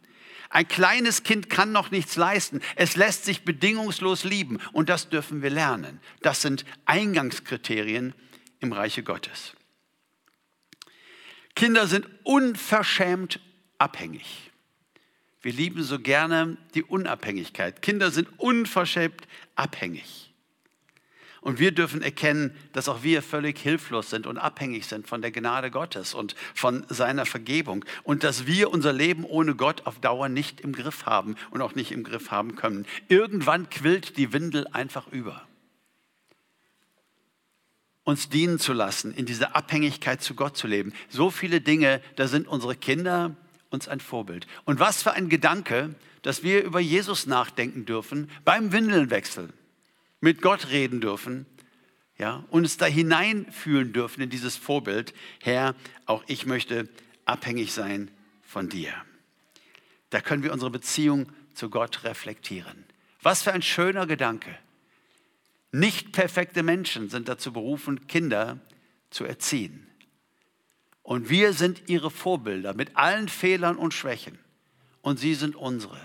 Ein 0.49 0.69
kleines 0.69 1.25
Kind 1.25 1.51
kann 1.51 1.73
noch 1.73 1.91
nichts 1.91 2.15
leisten. 2.15 2.61
Es 2.77 2.95
lässt 2.95 3.25
sich 3.25 3.45
bedingungslos 3.45 4.23
lieben 4.23 4.61
und 4.73 4.91
das 4.91 5.09
dürfen 5.09 5.43
wir 5.43 5.51
lernen. 5.51 5.99
Das 6.23 6.41
sind 6.41 6.65
Eingangskriterien 6.85 8.15
im 8.61 8.73
Reiche 8.73 9.03
Gottes. 9.03 9.55
Kinder 11.57 11.89
sind 11.89 12.07
unverschämt 12.23 13.41
abhängig. 13.79 14.46
Wir 15.47 15.53
lieben 15.53 15.85
so 15.85 16.01
gerne 16.01 16.57
die 16.75 16.83
Unabhängigkeit. 16.83 17.81
Kinder 17.81 18.11
sind 18.11 18.29
unverschämt 18.37 19.29
abhängig. 19.55 20.35
Und 21.41 21.61
wir 21.61 21.71
dürfen 21.71 22.03
erkennen, 22.03 22.51
dass 22.73 22.89
auch 22.89 23.05
wir 23.05 23.23
völlig 23.23 23.57
hilflos 23.57 24.11
sind 24.11 24.27
und 24.27 24.39
abhängig 24.39 24.87
sind 24.87 25.07
von 25.07 25.23
der 25.23 25.31
Gnade 25.31 25.71
Gottes 25.71 26.15
und 26.15 26.35
von 26.53 26.85
seiner 26.89 27.27
Vergebung. 27.27 27.85
Und 28.03 28.25
dass 28.25 28.49
wir 28.49 28.73
unser 28.73 28.93
Leben 28.93 29.23
ohne 29.23 29.55
Gott 29.55 29.87
auf 29.87 30.01
Dauer 30.01 30.29
nicht 30.29 30.63
im 30.63 30.73
Griff 30.73 31.07
haben 31.07 31.37
und 31.53 31.61
auch 31.61 31.77
nicht 31.77 31.93
im 31.93 32.03
Griff 32.03 32.33
haben 32.33 32.57
können. 32.57 32.85
Irgendwann 33.07 33.71
quillt 33.71 34.17
die 34.17 34.33
Windel 34.33 34.67
einfach 34.73 35.07
über. 35.13 35.47
Uns 38.03 38.29
dienen 38.31 38.59
zu 38.59 38.73
lassen, 38.73 39.15
in 39.15 39.27
dieser 39.27 39.55
Abhängigkeit 39.55 40.21
zu 40.21 40.35
Gott 40.35 40.57
zu 40.57 40.67
leben. 40.67 40.93
So 41.09 41.31
viele 41.31 41.61
Dinge, 41.61 42.03
da 42.17 42.27
sind 42.27 42.49
unsere 42.49 42.75
Kinder 42.75 43.37
uns 43.77 43.87
ein 43.87 44.01
Vorbild. 44.01 44.47
Und 44.65 44.81
was 44.81 45.03
für 45.03 45.13
ein 45.13 45.29
Gedanke, 45.29 45.95
dass 46.23 46.43
wir 46.43 46.65
über 46.65 46.81
Jesus 46.81 47.27
nachdenken 47.27 47.85
dürfen 47.85 48.29
beim 48.45 48.73
Windelnwechsel 48.73 49.51
mit 50.21 50.43
Gott 50.43 50.71
reden 50.71 51.01
dürfen, 51.01 51.47
ja, 52.19 52.45
uns 52.51 52.79
da 52.79 52.87
hineinfühlen 52.87 53.93
dürfen 53.93 54.23
in 54.23 54.31
dieses 54.31 54.57
Vorbild. 54.57 55.15
Herr, 55.43 55.75
auch 56.07 56.25
ich 56.27 56.47
möchte 56.47 56.89
abhängig 57.27 57.73
sein 57.73 58.11
von 58.43 58.69
dir. 58.69 58.93
Da 60.11 60.21
können 60.21 60.43
wir 60.43 60.53
unsere 60.53 60.71
Beziehung 60.71 61.31
zu 61.55 61.69
Gott 61.69 62.05
reflektieren. 62.05 62.85
Was 63.23 63.43
für 63.43 63.53
ein 63.53 63.63
schöner 63.63 64.07
Gedanke. 64.07 64.57
Nicht 65.73 66.13
perfekte 66.13 66.63
Menschen 66.63 67.11
sind 67.11 67.29
dazu 67.29 67.53
berufen, 67.53 68.07
Kinder 68.07 68.59
zu 69.11 69.25
erziehen. 69.25 69.86
Und 71.07 71.31
wir 71.31 71.53
sind 71.53 71.89
ihre 71.89 72.11
Vorbilder 72.11 72.75
mit 72.75 72.97
allen 72.97 73.29
Fehlern 73.29 73.77
und 73.77 73.95
Schwächen. 73.95 74.41
Und 75.03 75.21
sie 75.21 75.35
sind 75.35 75.55
unsere. 75.55 76.01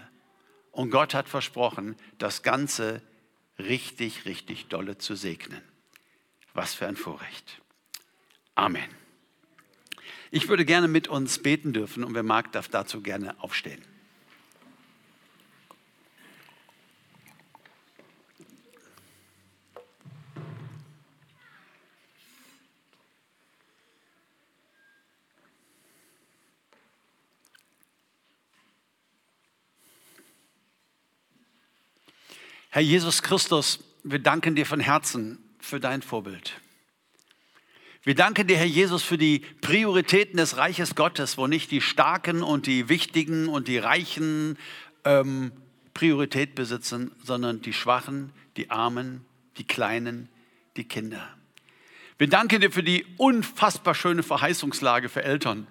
Und 0.69 0.91
Gott 0.91 1.15
hat 1.15 1.27
versprochen, 1.27 1.95
das 2.19 2.43
Ganze 2.43 3.01
richtig, 3.57 4.25
richtig 4.25 4.67
dolle 4.67 4.99
zu 4.99 5.15
segnen. 5.15 5.63
Was 6.53 6.75
für 6.75 6.85
ein 6.85 6.95
Vorrecht. 6.95 7.63
Amen. 8.53 8.87
Ich 10.29 10.47
würde 10.49 10.65
gerne 10.65 10.87
mit 10.87 11.07
uns 11.07 11.39
beten 11.39 11.73
dürfen 11.73 12.03
und 12.03 12.13
wer 12.13 12.21
mag, 12.21 12.51
darf 12.51 12.67
dazu 12.67 13.01
gerne 13.01 13.41
aufstehen. 13.41 13.81
Herr 32.73 32.81
Jesus 32.81 33.21
Christus, 33.21 33.79
wir 34.05 34.19
danken 34.19 34.55
dir 34.55 34.65
von 34.65 34.79
Herzen 34.79 35.39
für 35.60 35.81
dein 35.81 36.01
Vorbild. 36.01 36.53
Wir 38.03 38.15
danken 38.15 38.47
dir, 38.47 38.55
Herr 38.55 38.63
Jesus, 38.63 39.03
für 39.03 39.17
die 39.17 39.39
Prioritäten 39.60 40.38
des 40.38 40.55
Reiches 40.55 40.95
Gottes, 40.95 41.38
wo 41.38 41.47
nicht 41.47 41.69
die 41.71 41.81
Starken 41.81 42.41
und 42.41 42.67
die 42.67 42.88
Wichtigen 42.88 43.49
und 43.49 43.67
die 43.67 43.77
Reichen 43.77 44.57
ähm, 45.03 45.51
Priorität 45.93 46.55
besitzen, 46.55 47.12
sondern 47.21 47.62
die 47.62 47.73
Schwachen, 47.73 48.31
die 48.55 48.69
Armen, 48.69 49.25
die 49.57 49.67
Kleinen, 49.67 50.29
die 50.77 50.86
Kinder. 50.86 51.27
Wir 52.17 52.29
danken 52.29 52.62
dir 52.62 52.71
für 52.71 52.84
die 52.84 53.05
unfassbar 53.17 53.95
schöne 53.95 54.23
Verheißungslage 54.23 55.10
für 55.10 55.25
Eltern, 55.25 55.67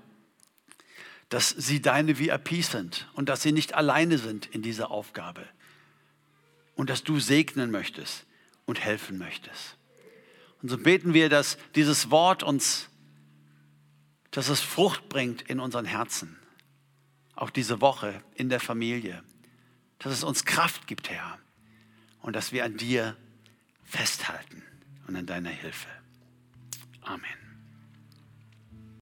dass 1.31 1.49
sie 1.49 1.81
deine 1.81 2.19
VIPs 2.19 2.73
sind 2.73 3.09
und 3.15 3.31
dass 3.31 3.41
sie 3.41 3.53
nicht 3.53 3.75
alleine 3.75 4.19
sind 4.19 4.45
in 4.45 4.61
dieser 4.61 4.91
Aufgabe 4.91 5.49
und 6.81 6.89
dass 6.89 7.05
du 7.05 7.21
segnen 7.21 7.71
möchtest 7.71 8.25
und 8.65 8.81
helfen 8.81 9.19
möchtest. 9.19 9.77
Und 10.63 10.71
so 10.71 10.79
beten 10.79 11.13
wir, 11.13 11.29
dass 11.29 11.59
dieses 11.75 12.11
Wort 12.11 12.43
uns, 12.43 12.89
dass 14.31 14.49
es 14.49 14.61
Frucht 14.61 15.11
bringt 15.11 15.43
in 15.43 15.61
unseren 15.61 15.85
Herzen, 15.85 16.39
auch 17.37 17.51
diese 17.51 17.83
Woche 17.83 18.23
in 18.35 18.49
der 18.49 18.61
Familie, 18.61 19.23
dass 19.99 20.11
es 20.11 20.25
uns 20.25 20.47
Kraft 20.47 20.87
gibt, 20.87 21.11
Herr, 21.11 21.39
und 22.23 22.35
dass 22.35 22.51
wir 22.51 22.65
an 22.65 22.79
dir 22.79 23.15
festhalten 23.85 24.63
und 25.07 25.17
an 25.17 25.27
deiner 25.27 25.51
Hilfe. 25.51 25.89
Amen. 27.03 27.40